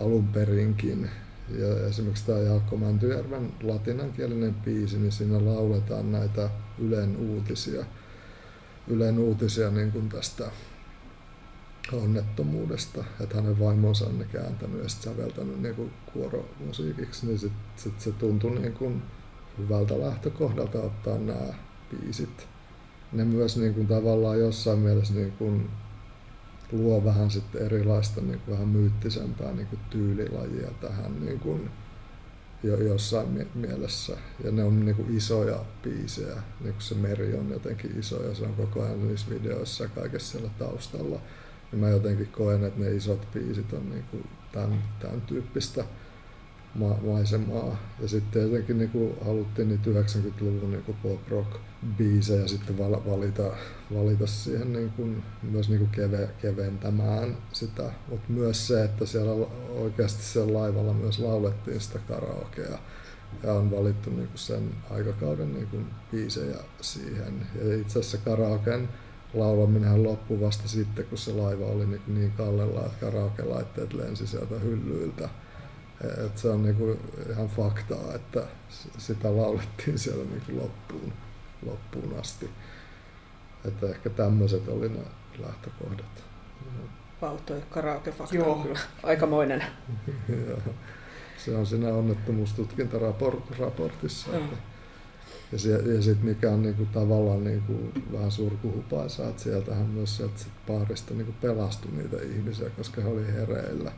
alun 0.01 0.29
perinkin. 0.29 1.11
Ja 1.59 1.87
esimerkiksi 1.89 2.27
tämä 2.27 2.39
Jaakko 2.39 2.77
Mäntyjärven 2.77 3.53
latinankielinen 3.63 4.55
biisi, 4.55 4.99
niin 4.99 5.13
siinä 5.13 5.45
lauletaan 5.45 6.13
näitä 6.13 6.51
Ylen 6.79 7.17
uutisia, 7.17 7.85
Ylen 8.89 9.19
uutisia 9.19 9.71
niin 9.71 9.93
kuin 9.93 10.09
tästä 10.09 10.51
onnettomuudesta, 11.93 13.05
että 13.21 13.37
hänen 13.37 13.59
vaimonsa 13.59 14.07
on 14.07 14.19
ne 14.19 14.25
kääntänyt 14.25 14.83
ja 14.83 14.89
säveltänyt 14.89 15.63
niin 15.63 15.75
kuin 15.75 15.93
kuoromusiikiksi, 16.13 17.27
niin 17.27 17.39
sit, 17.39 17.53
sit 17.77 18.01
se 18.01 18.13
tuntui 18.13 18.59
niin 18.59 18.73
kuin 18.73 19.03
hyvältä 19.59 20.01
lähtökohdalta 20.01 20.79
ottaa 20.79 21.19
nämä 21.19 21.55
biisit. 21.91 22.49
Ne 23.13 23.25
myös 23.25 23.57
niin 23.57 23.75
kuin 23.75 23.87
tavallaan 23.87 24.39
jossain 24.39 24.79
mielessä 24.79 25.15
niin 25.15 25.33
kuin 25.33 25.71
luo 26.73 27.05
vähän 27.05 27.31
sitten 27.31 27.63
erilaista 27.63 28.21
niin 28.21 28.41
kuin 28.41 28.55
vähän 28.55 28.69
myyttisempää 28.69 29.53
niin 29.53 29.67
kuin 29.67 29.81
tyylilajia 29.91 30.71
tähän 30.81 31.21
niin 31.21 31.41
kuin 31.41 31.71
jo, 32.63 32.77
jossain 32.77 33.47
mielessä. 33.55 34.17
Ja 34.45 34.51
ne 34.51 34.65
on 34.65 34.85
niin 34.85 34.97
kuin 34.97 35.17
isoja 35.17 35.65
biisejä, 35.83 36.43
niin 36.61 36.73
kuin 36.73 36.83
se 36.83 36.95
meri 36.95 37.35
on 37.35 37.51
jotenkin 37.51 37.99
iso 37.99 38.23
ja 38.23 38.35
se 38.35 38.45
on 38.45 38.55
koko 38.55 38.83
ajan 38.83 39.09
niissä 39.09 39.31
videoissa 39.31 39.85
ja 39.85 39.91
kaikessa 39.91 40.33
siellä 40.33 40.51
taustalla. 40.59 41.21
Ja 41.73 41.79
mä 41.79 41.89
jotenkin 41.89 42.29
koen, 42.29 42.65
että 42.65 42.81
ne 42.81 42.95
isot 42.95 43.29
biisit 43.33 43.73
on 43.73 43.91
niin 43.91 44.05
kuin 44.11 44.29
tämän, 44.53 44.83
tämän 45.01 45.21
tyyppistä 45.21 45.85
ma- 46.79 46.99
maisemaa. 47.13 47.77
Ja 48.01 48.09
sitten 48.09 48.43
jotenkin 48.43 48.79
niin 48.79 48.91
kuin 48.91 49.15
haluttiin 49.25 49.69
niitä 49.69 49.91
90-luvun 49.91 50.71
niin 50.71 50.97
pop 51.03 51.29
rock 51.29 51.51
biisejä 51.99 52.47
sitten 52.47 52.79
valita, 52.79 53.43
valita 53.95 54.27
siihen 54.27 54.73
niin 54.73 54.91
kuin, 54.91 55.23
myös 55.43 55.69
niin 55.69 55.79
kuin 55.79 55.91
keve, 55.91 56.29
keventämään 56.43 57.37
sitä. 57.53 57.91
Mutta 58.09 58.33
myös 58.33 58.67
se, 58.67 58.85
että 58.85 59.07
siellä 59.07 59.47
oikeasti 59.69 60.23
siellä 60.23 60.61
laivalla 60.61 60.93
myös 60.93 61.19
laulettiin 61.19 61.81
sitä 61.81 61.99
karaokea 61.99 62.79
ja 63.43 63.53
on 63.53 63.71
valittu 63.71 64.11
niin 64.11 64.29
kuin 64.29 64.39
sen 64.39 64.71
aikakauden 64.91 65.55
niin 65.55 65.67
kuin 65.67 65.87
biisejä 66.11 66.57
siihen. 66.81 67.47
Ja 67.65 67.77
itse 67.77 67.99
asiassa 67.99 68.19
karaoken 68.19 68.89
laulaminen 69.35 70.03
loppui 70.03 70.41
vasta 70.41 70.69
sitten, 70.69 71.05
kun 71.05 71.19
se 71.19 71.33
laiva 71.33 71.67
oli 71.67 71.87
niin, 71.87 72.03
niin 72.07 72.33
kallella, 72.33 72.87
että 72.87 73.07
karaoke-laitteet 73.07 73.93
lensi 73.93 74.27
sieltä 74.27 74.59
hyllyiltä. 74.59 75.29
Et 76.01 76.39
se 76.39 76.51
on 76.51 76.63
niinku 76.63 76.99
ihan 77.31 77.49
faktaa, 77.49 78.15
että 78.15 78.43
sitä 78.99 79.37
laulettiin 79.37 79.99
siellä 79.99 80.25
niinku 80.25 80.57
loppuun, 80.57 81.13
loppuun 81.67 82.21
asti. 82.21 82.51
Että 83.65 83.87
ehkä 83.87 84.11
tämmöiset 84.11 84.69
oli 84.69 84.89
ne 84.89 85.01
lähtökohdat. 85.39 86.25
Vau, 87.23 87.37
toi 87.47 87.63
karaoke-fakta 87.71 88.45
on 88.45 88.63
kyllä 88.63 88.81
aikamoinen. 89.03 89.65
se 91.45 91.57
on 91.57 91.67
siinä 91.67 91.89
onnettomuustutkintaraportissa. 91.89 94.31
Mm. 94.31 94.37
Että, 94.37 94.57
ja, 95.53 95.59
se, 95.59 95.71
ja 95.71 96.03
sitten 96.03 96.29
mikä 96.29 96.51
on 96.51 96.63
niinku 96.63 96.87
tavallaan 96.93 97.45
niinku 97.45 97.93
vähän 98.13 98.31
surkuhupaisaa, 98.31 99.29
että 99.29 99.43
sieltähän 99.43 99.87
myös 99.87 100.17
sieltä 100.17 100.39
sit 100.39 100.53
paarista 100.67 101.15
niinku 101.15 101.35
pelastui 101.41 101.93
niitä 101.93 102.17
ihmisiä, 102.17 102.71
koska 102.71 103.01
he 103.01 103.09
oli 103.09 103.27
hereillä 103.27 103.93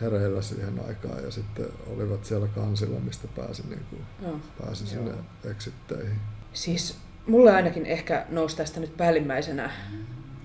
hereillä 0.00 0.42
siihen 0.42 0.80
aikaan 0.88 1.24
ja 1.24 1.30
sitten 1.30 1.66
olivat 1.86 2.24
siellä 2.24 2.46
kansilla, 2.46 3.00
mistä 3.00 3.28
pääsi, 3.36 3.62
niin 3.68 3.82
kuin, 3.90 4.02
Joo. 4.22 4.40
pääsi 4.60 4.86
sinne 4.86 5.12
eksitteihin. 5.50 6.16
Siis 6.52 6.96
mulle 7.26 7.54
ainakin 7.54 7.86
ehkä 7.86 8.26
nousi 8.28 8.56
tästä 8.56 8.80
nyt 8.80 8.96
päällimmäisenä, 8.96 9.70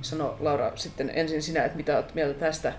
sano 0.01 0.37
Laura 0.39 0.71
sitten 0.75 1.11
ensin 1.13 1.41
sinä, 1.41 1.65
että 1.65 1.77
mitä 1.77 1.95
olet 1.95 2.15
mieltä 2.15 2.39
tästä, 2.39 2.73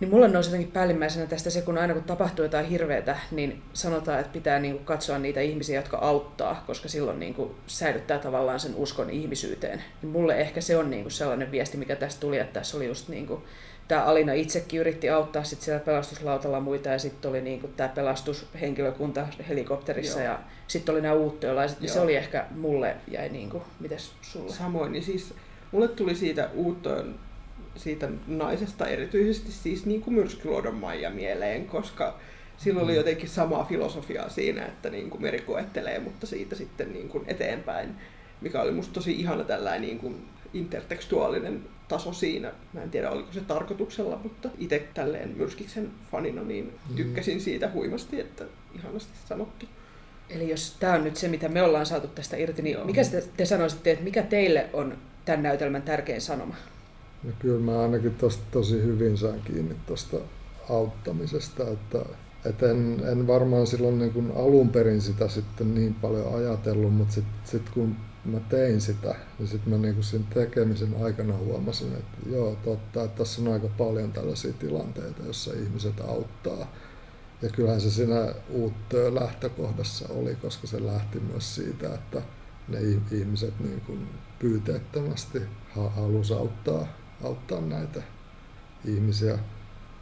niin 0.00 0.10
mulle 0.10 0.28
nousi 0.28 0.48
jotenkin 0.48 0.72
päällimmäisenä 0.72 1.26
tästä 1.26 1.50
se, 1.50 1.62
kun 1.62 1.78
aina 1.78 1.94
kun 1.94 2.02
tapahtuu 2.02 2.44
jotain 2.44 2.66
hirveätä, 2.66 3.18
niin 3.30 3.62
sanotaan, 3.72 4.20
että 4.20 4.32
pitää 4.32 4.58
niin 4.58 4.74
kuin 4.74 4.84
katsoa 4.84 5.18
niitä 5.18 5.40
ihmisiä, 5.40 5.78
jotka 5.78 5.96
auttaa, 5.96 6.64
koska 6.66 6.88
silloin 6.88 7.20
niin 7.20 7.34
kuin 7.34 7.50
säilyttää 7.66 8.18
tavallaan 8.18 8.60
sen 8.60 8.74
uskon 8.74 9.10
ihmisyyteen. 9.10 9.82
Niin 10.02 10.10
mulle 10.10 10.40
ehkä 10.40 10.60
se 10.60 10.76
on 10.76 10.90
niin 10.90 11.02
kuin 11.02 11.12
sellainen 11.12 11.50
viesti, 11.50 11.76
mikä 11.76 11.96
tästä 11.96 12.20
tuli, 12.20 12.38
että 12.38 12.60
tässä 12.60 12.76
oli 12.76 12.86
just 12.86 13.08
niin 13.08 13.26
kuin 13.26 13.42
tämä 13.90 14.02
Alina 14.02 14.32
itsekin 14.32 14.80
yritti 14.80 15.10
auttaa 15.10 15.44
sit 15.44 15.60
siellä 15.60 15.80
pelastuslautalla 15.80 16.60
muita 16.60 16.88
ja 16.88 16.98
sitten 16.98 17.28
oli 17.28 17.40
niinku 17.40 17.68
tämä 17.68 17.88
pelastushenkilökunta 17.88 19.26
helikopterissa 19.48 20.18
Joo. 20.18 20.32
ja 20.32 20.38
sitten 20.66 20.92
oli 20.92 21.02
nämä 21.02 21.14
uuttoilaiset, 21.14 21.80
niin 21.80 21.90
se 21.90 22.00
oli 22.00 22.16
ehkä 22.16 22.46
mulle 22.50 22.96
jäi 23.08 23.28
niinku, 23.28 23.62
mites 23.80 24.12
sulle? 24.22 24.52
Samoin, 24.52 24.92
niin 24.92 25.02
siis 25.02 25.34
mulle 25.72 25.88
tuli 25.88 26.14
siitä 26.14 26.50
uuttoon 26.54 27.14
siitä 27.76 28.08
naisesta 28.26 28.86
erityisesti 28.86 29.52
siis 29.52 29.86
niin 29.86 30.02
kuin 30.02 30.14
myrskyluodon 30.14 30.74
Maija 30.74 31.10
mieleen, 31.10 31.66
koska 31.66 32.18
silloin 32.56 32.84
oli 32.84 32.92
mm. 32.92 32.98
jotenkin 32.98 33.28
samaa 33.28 33.64
filosofiaa 33.64 34.28
siinä, 34.28 34.66
että 34.66 34.90
niin 34.90 35.10
kuin 35.10 35.22
meri 35.22 35.40
koettelee, 35.40 35.98
mutta 35.98 36.26
siitä 36.26 36.56
sitten 36.56 36.92
niin 36.92 37.08
kuin 37.08 37.24
eteenpäin, 37.26 37.96
mikä 38.40 38.60
oli 38.60 38.72
musta 38.72 38.94
tosi 38.94 39.12
ihana 39.12 39.44
tällainen 39.44 39.82
niin 39.82 39.98
kuin 39.98 40.28
intertekstuaalinen 40.54 41.64
taso 41.88 42.12
siinä. 42.12 42.52
Mä 42.72 42.82
en 42.82 42.90
tiedä, 42.90 43.10
oliko 43.10 43.32
se 43.32 43.40
tarkoituksella, 43.40 44.20
mutta 44.22 44.48
itse 44.58 44.88
tälleen 44.94 45.34
Myrskiksen 45.36 45.90
fanina 46.12 46.42
niin 46.42 46.72
mm. 46.88 46.96
tykkäsin 46.96 47.40
siitä 47.40 47.70
huimasti, 47.74 48.20
että 48.20 48.44
ihanasti 48.74 49.12
sanottu. 49.28 49.66
Eli 50.30 50.50
jos 50.50 50.76
tämä 50.80 50.94
on 50.94 51.04
nyt 51.04 51.16
se, 51.16 51.28
mitä 51.28 51.48
me 51.48 51.62
ollaan 51.62 51.86
saatu 51.86 52.08
tästä 52.08 52.36
irti, 52.36 52.62
niin 52.62 52.74
Joo. 52.74 52.84
mikä 52.84 53.04
te, 53.04 53.24
te 53.36 53.44
sanoisitte, 53.44 53.90
että 53.90 54.04
mikä 54.04 54.22
teille 54.22 54.66
on 54.72 54.98
tämän 55.24 55.42
näytelmän 55.42 55.82
tärkein 55.82 56.20
sanoma? 56.20 56.54
No 57.22 57.30
kyllä 57.38 57.60
mä 57.60 57.82
ainakin 57.82 58.14
tosta 58.14 58.42
tosi 58.50 58.82
hyvin 58.82 59.18
saan 59.18 59.40
kiinni 59.44 59.76
tuosta 59.86 60.16
auttamisesta, 60.68 61.68
että, 61.68 62.04
että 62.44 62.70
en, 62.70 63.02
en 63.12 63.26
varmaan 63.26 63.66
silloin 63.66 63.98
niin 63.98 64.12
kuin 64.12 64.32
alun 64.36 64.68
perin 64.68 65.00
sitä 65.00 65.28
sitten 65.28 65.74
niin 65.74 65.94
paljon 65.94 66.34
ajatellut, 66.34 66.94
mutta 66.94 67.14
sitten 67.14 67.40
sit 67.44 67.70
kun 67.70 67.96
mä 68.24 68.40
tein 68.40 68.80
sitä, 68.80 69.14
niin 69.38 69.48
sitten 69.48 69.72
mä 69.72 69.78
niinku 69.78 70.02
sen 70.02 70.24
tekemisen 70.24 70.94
aikana 71.02 71.36
huomasin, 71.36 71.92
että 71.92 72.30
joo, 72.30 72.56
totta, 72.64 73.04
että 73.04 73.18
tässä 73.18 73.42
on 73.42 73.52
aika 73.52 73.68
paljon 73.78 74.12
tällaisia 74.12 74.52
tilanteita, 74.52 75.22
joissa 75.24 75.52
ihmiset 75.52 76.00
auttaa. 76.00 76.72
Ja 77.42 77.48
kyllähän 77.48 77.80
se 77.80 77.90
siinä 77.90 78.34
uutta 78.50 78.96
lähtökohdassa 79.14 80.08
oli, 80.10 80.34
koska 80.34 80.66
se 80.66 80.86
lähti 80.86 81.20
myös 81.20 81.54
siitä, 81.54 81.94
että 81.94 82.22
ne 82.68 82.78
ihmiset 83.10 83.60
niin 83.60 83.80
kuin 83.80 84.08
pyyteettömästi 84.38 85.40
halusi 85.74 86.34
auttaa, 86.34 86.86
auttaa 87.24 87.60
näitä 87.60 88.02
ihmisiä. 88.84 89.38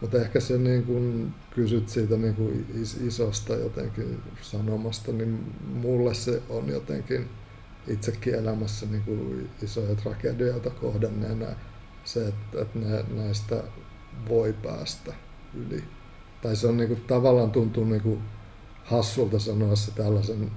Mutta 0.00 0.18
ehkä 0.18 0.40
se 0.40 0.58
niin 0.58 0.84
kun 0.84 1.34
kysyt 1.50 1.88
siitä 1.88 2.16
niin 2.16 2.34
kun 2.34 2.66
isosta 3.06 3.54
jotenkin 3.54 4.22
sanomasta, 4.42 5.12
niin 5.12 5.54
mulle 5.74 6.14
se 6.14 6.42
on 6.48 6.68
jotenkin 6.68 7.28
itsekin 7.88 8.34
elämässä 8.34 8.86
niin 8.86 9.02
kuin 9.02 9.50
isoja 9.62 9.94
tragedioita 9.94 10.70
kohdanneena 10.70 11.46
se, 12.04 12.28
että, 12.28 12.62
että 12.62 12.78
näistä 13.14 13.62
voi 14.28 14.52
päästä 14.52 15.14
yli. 15.54 15.84
Tai 16.42 16.56
se 16.56 16.66
on 16.66 16.76
niin 16.76 16.88
kuin, 16.88 17.00
tavallaan 17.00 17.50
tuntuu 17.50 17.84
niin 17.84 18.02
kuin 18.02 18.22
hassulta 18.84 19.38
sanoa 19.38 19.76
se 19.76 19.90
tällaisen 19.90 20.50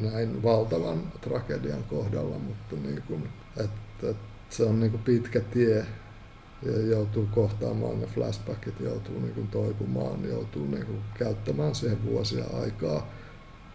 näin 0.00 0.42
valtavan 0.42 1.12
tragedian 1.20 1.84
kohdalla, 1.84 2.38
mutta 2.38 2.76
niin 2.76 3.02
kuin, 3.02 3.28
että, 3.56 4.10
että 4.10 4.16
se 4.50 4.64
on 4.64 4.80
niin 4.80 4.90
kuin 4.90 5.02
pitkä 5.02 5.40
tie 5.40 5.86
ja 6.62 6.86
joutuu 6.90 7.28
kohtaamaan 7.34 8.00
ne 8.00 8.06
flashbackit, 8.06 8.80
joutuu 8.80 9.20
niin 9.20 9.34
kuin 9.34 9.48
toipumaan, 9.48 10.24
joutuu 10.24 10.66
niin 10.66 10.86
kuin 10.86 11.00
käyttämään 11.18 11.74
siihen 11.74 12.04
vuosia 12.04 12.44
aikaa 12.62 13.06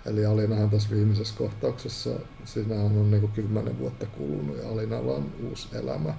Eli 0.06 0.26
Alinahan 0.26 0.70
tässä 0.70 0.90
viimeisessä 0.90 1.36
kohtauksessa, 1.38 2.10
siinä 2.46 2.76
on 2.76 3.12
niin 3.12 3.32
kymmenen 3.32 3.80
vuotta 3.80 4.06
kulunut 4.06 4.58
ja 4.58 4.70
Alinalla 4.70 5.14
on 5.14 5.32
uusi 5.50 5.68
elämä. 5.78 6.14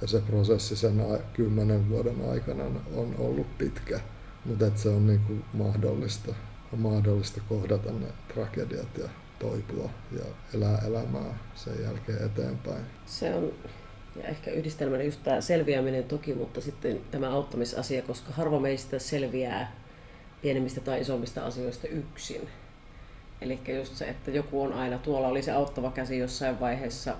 Ja 0.00 0.08
se 0.08 0.20
prosessi 0.20 0.76
sen 0.76 1.04
kymmenen 1.32 1.88
vuoden 1.88 2.30
aikana 2.30 2.64
on 2.94 3.14
ollut 3.18 3.58
pitkä, 3.58 4.00
mutta 4.44 4.70
se 4.74 4.88
on 4.88 5.06
niin 5.06 5.20
kuin 5.26 5.44
mahdollista, 5.52 6.34
on 6.72 6.78
mahdollista 6.78 7.40
kohdata 7.48 7.92
ne 7.92 8.06
tragediat 8.34 8.98
ja 8.98 9.08
toipua 9.38 9.90
ja 10.18 10.24
elää 10.54 10.78
elämää 10.86 11.38
sen 11.54 11.82
jälkeen 11.82 12.24
eteenpäin. 12.24 12.84
Se 13.06 13.34
on 13.34 13.52
Ja 14.16 14.28
ehkä 14.28 14.50
yhdistelmänä 14.50 15.02
just 15.02 15.22
tämä 15.22 15.40
selviäminen 15.40 16.04
toki, 16.04 16.34
mutta 16.34 16.60
sitten 16.60 17.00
tämä 17.10 17.30
auttamisasia, 17.30 18.02
koska 18.02 18.32
harva 18.32 18.60
meistä 18.60 18.98
selviää 18.98 19.76
pienemmistä 20.42 20.80
tai 20.80 21.00
isommista 21.00 21.46
asioista 21.46 21.88
yksin. 21.88 22.48
Eli 23.42 23.60
just 23.78 23.96
se, 23.96 24.04
että 24.04 24.30
joku 24.30 24.62
on 24.62 24.72
aina, 24.72 24.98
tuolla 24.98 25.28
oli 25.28 25.42
se 25.42 25.52
auttava 25.52 25.90
käsi 25.90 26.18
jossain 26.18 26.60
vaiheessa, 26.60 27.16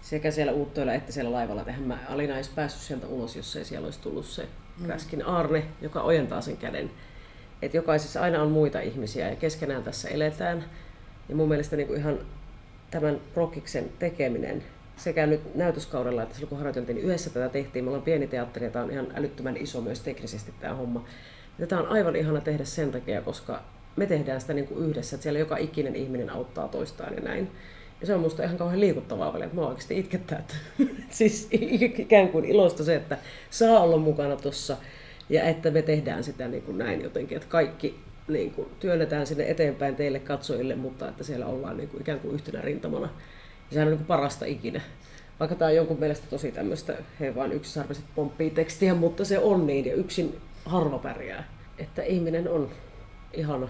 sekä 0.00 0.30
siellä 0.30 0.52
uuttoilla 0.52 0.94
että 0.94 1.12
siellä 1.12 1.32
laivalla. 1.32 1.64
Eihän 1.66 1.82
mä 1.82 1.98
Alina 2.08 2.34
olisi 2.34 2.50
päässyt 2.54 2.82
sieltä 2.82 3.06
ulos, 3.06 3.36
jos 3.36 3.56
ei 3.56 3.64
siellä 3.64 3.84
olisi 3.84 4.00
tullut 4.00 4.26
se 4.26 4.48
Räskin 4.88 5.26
Arne, 5.26 5.64
joka 5.80 6.02
ojentaa 6.02 6.40
sen 6.40 6.56
käden. 6.56 6.90
Että 7.62 7.76
jokaisessa 7.76 8.20
aina 8.20 8.42
on 8.42 8.50
muita 8.50 8.80
ihmisiä 8.80 9.30
ja 9.30 9.36
keskenään 9.36 9.82
tässä 9.82 10.08
eletään. 10.08 10.64
Ja 11.28 11.36
mun 11.36 11.48
mielestä 11.48 11.76
niin 11.76 11.86
kuin 11.86 12.00
ihan 12.00 12.18
tämän 12.90 13.20
prokiksen 13.34 13.90
tekeminen 13.98 14.62
sekä 14.96 15.26
nyt 15.26 15.54
näytöskaudella 15.54 16.22
että 16.22 16.34
silloin 16.34 16.48
kun 16.48 16.58
harjoiteltiin, 16.58 16.96
niin 16.96 17.06
yhdessä 17.06 17.30
tätä 17.30 17.48
tehtiin. 17.48 17.84
Me 17.84 17.88
ollaan 17.88 18.04
pieni 18.04 18.26
teatteri 18.26 18.66
ja 18.66 18.70
tämä 18.70 18.84
on 18.84 18.90
ihan 18.90 19.06
älyttömän 19.14 19.56
iso 19.56 19.80
myös 19.80 20.00
teknisesti 20.00 20.54
tämä 20.60 20.74
homma. 20.74 21.04
Ja 21.58 21.66
tämä 21.66 21.80
on 21.80 21.88
aivan 21.88 22.16
ihana 22.16 22.40
tehdä 22.40 22.64
sen 22.64 22.92
takia, 22.92 23.22
koska 23.22 23.62
me 23.96 24.06
tehdään 24.06 24.40
sitä 24.40 24.54
niin 24.54 24.66
kuin 24.66 24.90
yhdessä, 24.90 25.16
että 25.16 25.22
siellä 25.22 25.38
joka 25.38 25.56
ikinen 25.56 25.96
ihminen 25.96 26.30
auttaa 26.30 26.68
toistaan 26.68 27.14
ja 27.14 27.20
näin. 27.20 27.50
Ja 28.00 28.06
se 28.06 28.14
on 28.14 28.20
musta 28.20 28.42
ihan 28.42 28.56
kauhean 28.56 28.80
liikuttavaa 28.80 29.28
välillä, 29.28 29.44
että 29.44 29.56
mä 29.56 29.66
oikeasti 29.66 29.98
itkettää. 29.98 30.38
Että, 30.38 30.54
siis 31.10 31.48
ikään 31.50 32.28
kuin 32.28 32.44
iloista 32.44 32.84
se, 32.84 32.94
että 32.94 33.18
saa 33.50 33.80
olla 33.80 33.96
mukana 33.96 34.36
tuossa 34.36 34.76
ja 35.28 35.44
että 35.44 35.70
me 35.70 35.82
tehdään 35.82 36.24
sitä 36.24 36.48
niin 36.48 36.62
kuin 36.62 36.78
näin 36.78 37.02
jotenkin, 37.02 37.36
että 37.36 37.48
kaikki 37.48 38.00
niin 38.28 38.50
kuin, 38.50 38.68
työnnetään 38.80 39.26
sinne 39.26 39.50
eteenpäin 39.50 39.96
teille 39.96 40.18
katsojille, 40.18 40.74
mutta 40.74 41.08
että 41.08 41.24
siellä 41.24 41.46
ollaan 41.46 41.76
niin 41.76 41.88
kuin, 41.88 42.00
ikään 42.00 42.20
kuin 42.20 42.34
yhtenä 42.34 42.60
rintamana. 42.60 43.06
Ja 43.06 43.74
sehän 43.74 43.88
on 43.88 43.90
niin 43.90 43.98
kuin 43.98 44.06
parasta 44.06 44.44
ikinä. 44.44 44.80
Vaikka 45.40 45.56
tämä 45.56 45.68
on 45.68 45.76
jonkun 45.76 46.00
mielestä 46.00 46.26
tosi 46.30 46.52
tämmöistä, 46.52 46.94
he 47.20 47.34
vaan 47.34 47.52
yksisarviset 47.52 48.04
pomppii 48.14 48.50
tekstiä, 48.50 48.94
mutta 48.94 49.24
se 49.24 49.38
on 49.38 49.66
niin 49.66 49.86
ja 49.86 49.94
yksin 49.94 50.36
harva 50.64 50.98
pärjää. 50.98 51.44
Että 51.78 52.02
ihminen 52.02 52.48
on 52.48 52.70
ihana 53.32 53.68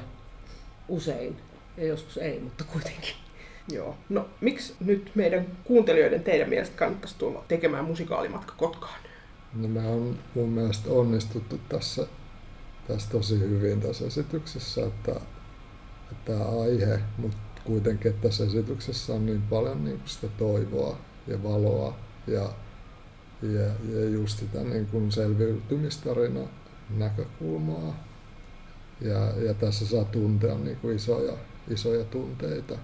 usein 0.88 1.36
ja 1.76 1.86
joskus 1.86 2.16
ei, 2.16 2.40
mutta 2.40 2.64
kuitenkin. 2.64 3.14
Joo. 3.72 3.96
No 4.08 4.28
miksi 4.40 4.74
nyt 4.80 5.10
meidän 5.14 5.46
kuuntelijoiden 5.64 6.22
teidän 6.22 6.48
mielestä 6.48 6.76
kannattaisi 6.76 7.18
tulla 7.18 7.44
tekemään 7.48 7.84
musikaalimatka 7.84 8.54
Kotkaan? 8.56 9.00
No 9.54 9.68
me 9.68 9.88
on 9.88 10.18
mun 10.34 10.48
mielestä 10.48 10.90
onnistuttu 10.90 11.60
tässä, 11.68 12.06
tässä 12.88 13.10
tosi 13.10 13.38
hyvin 13.38 13.80
tässä 13.80 14.06
esityksessä, 14.06 14.86
että, 14.86 15.12
että 16.12 16.32
tämä 16.32 16.44
aihe, 16.62 17.00
mutta 17.18 17.38
kuitenkin 17.64 18.10
että 18.10 18.28
tässä 18.28 18.44
esityksessä 18.44 19.12
on 19.12 19.26
niin 19.26 19.42
paljon 19.42 19.84
niin 19.84 19.98
kuin 19.98 20.08
sitä 20.08 20.28
toivoa 20.38 20.98
ja 21.26 21.42
valoa 21.42 21.96
ja, 22.26 22.52
ja, 23.42 23.66
ja 23.92 24.08
just 24.08 24.38
sitä 24.38 24.60
niin 24.60 24.86
kuin 24.86 25.12
selviytymistarina 25.12 26.40
näkökulmaa. 26.96 28.05
Ja, 29.00 29.32
ja 29.42 29.54
tässä 29.54 29.86
saa 29.86 30.04
tuntea 30.04 30.54
niin 30.54 30.76
kuin 30.76 30.96
isoja, 30.96 31.32
isoja 31.70 32.04
tunteita. 32.04 32.74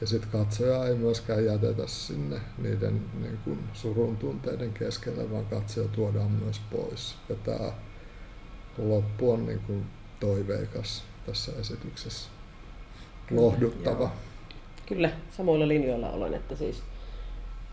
Ja 0.00 0.06
sitten 0.06 0.30
katsoja 0.30 0.86
ei 0.86 0.94
myöskään 0.94 1.44
jätetä 1.44 1.86
sinne 1.86 2.40
niiden 2.58 3.02
niin 3.22 3.38
kuin 3.44 3.58
surun 3.72 4.16
tunteiden 4.16 4.72
keskelle, 4.72 5.30
vaan 5.30 5.46
katsoja 5.46 5.88
tuodaan 5.88 6.30
myös 6.30 6.60
pois. 6.72 7.14
Ja 7.28 7.34
tämä 7.34 7.72
loppu 8.78 9.32
on 9.32 9.46
niin 9.46 9.60
kuin 9.66 9.86
toiveikas 10.20 11.04
tässä 11.26 11.52
esityksessä. 11.60 12.30
Lohduttava. 13.30 13.98
Joo. 13.98 14.10
Kyllä, 14.86 15.10
samoilla 15.36 15.68
linjoilla 15.68 16.10
olen, 16.10 16.34
että 16.34 16.56
siis 16.56 16.82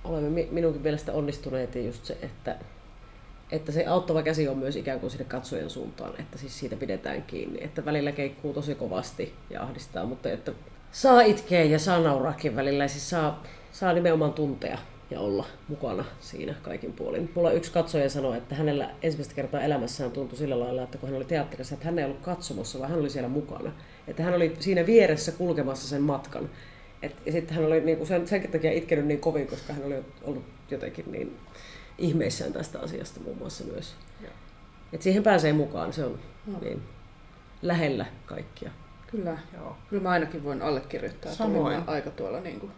olemme 0.04 0.48
minunkin 0.52 0.82
mielestä 0.82 1.14
onnistuneet 1.14 1.76
ja 1.76 1.82
just 1.82 2.06
se, 2.06 2.18
että, 2.22 2.56
että 3.52 3.72
se 3.72 3.86
auttava 3.86 4.24
käsi 4.24 4.48
on 4.48 4.58
myös 4.58 4.76
ikään 4.76 5.00
kuin 5.00 5.12
sinne 5.12 5.26
katsojen 5.26 5.70
suuntaan, 5.70 6.14
että 6.20 6.38
siis 6.38 6.60
siitä 6.60 6.76
pidetään 6.76 7.24
kiinni, 7.24 7.64
että 7.64 7.86
välillä 7.86 8.12
keikkuu 8.12 8.54
tosi 8.54 8.76
kovasti 8.76 9.34
ja 9.50 9.64
ahdistaa, 9.64 10.06
mutta 10.06 10.30
että 10.30 10.52
saa 10.91 11.22
itkeä 11.22 11.64
ja 11.64 11.80
saa 11.80 12.00
nauraakin 12.00 12.56
välillä 12.56 12.84
ja 12.84 12.88
siis 12.88 13.10
saa, 13.10 13.43
saa 13.72 13.93
nimenomaan 13.93 14.34
tuntea 14.34 14.78
ja 15.12 15.20
olla 15.20 15.45
mukana 15.68 16.06
siinä 16.20 16.56
kaikin 16.62 16.93
puolin. 16.93 17.32
Mulla 17.36 17.52
yksi 17.52 17.72
katsoja 17.72 18.10
sanoi, 18.10 18.38
että 18.38 18.56
hänellä 18.56 18.89
ensimmäistä 19.02 19.36
kertaa 19.36 19.62
elämässään 19.62 20.12
tuntui 20.12 20.38
sillä 20.38 20.60
lailla, 20.60 20.84
että 20.84 20.98
kun 20.98 21.10
hän 21.10 21.18
oli 21.18 21.26
teatterissa, 21.26 21.74
että 21.74 21.86
hän 21.86 22.00
ei 22.00 22.06
ollut 22.06 22.22
katsomassa, 22.22 22.80
vaan 22.80 22.89
hän 22.89 23.00
oli 23.00 23.10
siellä 23.10 23.30
mukana. 23.30 23.72
Että 24.08 24.24
hän 24.24 24.34
oli 24.34 24.56
siinä 24.60 24.86
vieressä 24.86 25.32
kulkemassa 25.32 25.88
sen 25.88 26.02
matkan. 26.02 26.50
Et, 27.02 27.16
ja 27.26 27.32
sitten 27.32 27.56
hän 27.56 27.66
oli 27.66 27.82
niinku 27.82 28.06
sen, 28.06 28.28
senkin 28.28 28.52
takia 28.52 28.72
itkenyt 28.72 29.06
niin 29.06 29.20
kovin, 29.20 29.48
koska 29.48 29.74
hän 29.74 29.86
oli 29.86 29.95
ollut 30.24 30.43
jotenkin 30.72 31.12
niin 31.12 31.38
ihmeissään 31.98 32.54
tästä 32.54 32.80
asiasta 32.80 33.20
muun 33.20 33.38
muassa 33.38 33.64
myös. 33.64 33.95
Et 34.93 35.02
siihen 35.02 35.24
pääsee 35.24 35.54
mukaan, 35.54 35.93
se 35.93 36.06
on 36.06 36.20
no. 36.45 36.60
niin 36.60 36.84
lähellä 37.62 38.06
kaikkia. 38.26 38.72
Kyllä, 39.08 39.38
Joo. 39.54 39.78
kyllä 39.89 40.04
mä 40.04 40.10
ainakin 40.10 40.43
voin 40.43 40.62
allekirjoittaa, 40.62 41.32
Samoin. 41.32 41.78
että 41.78 41.91
aika 41.91 42.10
tuolla 42.10 42.39
niin 42.39 42.60
kuin, 42.60 42.72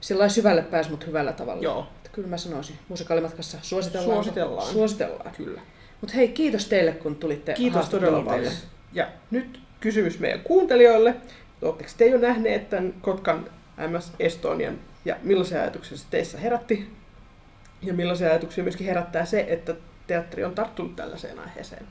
sillä 0.00 0.28
syvälle 0.28 0.62
pääs, 0.62 0.90
mutta 0.90 1.06
hyvällä 1.06 1.32
tavalla. 1.32 1.62
Joo. 1.62 1.88
Että 1.96 2.10
kyllä 2.12 2.28
mä 2.28 2.36
sanoisin, 2.36 2.78
musikaalimatkassa 2.88 3.58
suositellaan. 3.62 4.14
Suositellaan. 4.14 4.72
Suositellaan. 4.72 5.34
Kyllä. 5.36 5.60
Mutta 6.00 6.16
hei, 6.16 6.28
kiitos 6.28 6.66
teille, 6.66 6.92
kun 6.92 7.16
tulitte 7.16 7.54
Kiitos 7.54 7.88
todella 7.88 8.22
paljon. 8.22 8.52
Ja 8.92 9.08
nyt 9.30 9.60
kysymys 9.80 10.18
meidän 10.18 10.40
kuuntelijoille. 10.40 11.16
Oletteko 11.62 11.90
te 11.96 12.06
jo 12.06 12.18
nähneet 12.18 12.70
tämän 12.70 12.94
Kotkan 13.00 13.50
MS 13.88 14.12
Estonian 14.18 14.78
ja 15.04 15.16
millaisia 15.22 15.60
ajatuksia 15.60 15.98
se 15.98 16.06
teissä 16.10 16.38
herätti? 16.38 16.97
Ja 17.82 17.94
millaisia 17.94 18.28
ajatuksia 18.28 18.64
myöskin 18.64 18.86
herättää 18.86 19.24
se, 19.24 19.46
että 19.48 19.74
teatteri 20.06 20.44
on 20.44 20.54
tarttunut 20.54 20.96
tällaiseen 20.96 21.38
aiheeseen? 21.38 21.86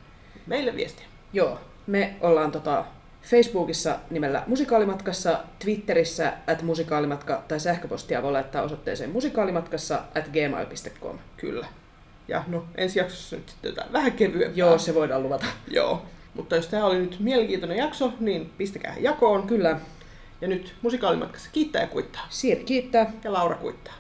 Meille 0.48 0.76
viestiä. 0.76 1.06
Joo, 1.34 1.60
me 1.88 2.16
ollaan 2.22 2.52
tota 2.52 2.86
Facebookissa 3.22 4.00
nimellä 4.10 4.44
Musikaalimatkassa, 4.48 5.40
Twitterissä 5.60 6.34
at 6.48 6.62
musikaalimatka 6.62 7.44
tai 7.48 7.60
sähköpostia 7.60 8.24
voi 8.24 8.32
laittaa 8.32 8.62
osoitteeseen 8.62 9.10
musikaalimatkassa 9.10 10.02
at 10.16 10.28
gmail.com. 10.28 11.20
Kyllä. 11.38 11.68
Ja 12.28 12.44
no 12.48 12.66
ensi 12.76 13.00
jaksossa 13.00 13.36
nyt 13.36 13.50
sitten 13.50 13.70
jotain 13.70 13.94
vähän 13.94 14.12
kevyempää. 14.12 14.56
Joo, 14.56 14.78
se 14.78 14.96
voidaan 14.96 15.24
luvata. 15.24 15.46
Joo. 15.68 16.06
Mutta 16.34 16.56
jos 16.56 16.68
tämä 16.68 16.86
oli 16.86 17.00
nyt 17.00 17.18
mielenkiintoinen 17.20 17.78
jakso, 17.78 18.14
niin 18.20 18.52
pistäkää 18.58 18.96
jakoon. 19.00 19.48
Kyllä. 19.48 19.80
Ja 20.42 20.48
nyt 20.48 20.76
musikaalimatkassa 20.82 21.50
kiittää 21.54 21.82
ja 21.82 21.88
kuittaa. 21.88 22.28
Siiri 22.30 22.64
kiittää. 22.64 23.12
Ja 23.24 23.34
Laura 23.34 23.56
kuittaa. 23.56 23.94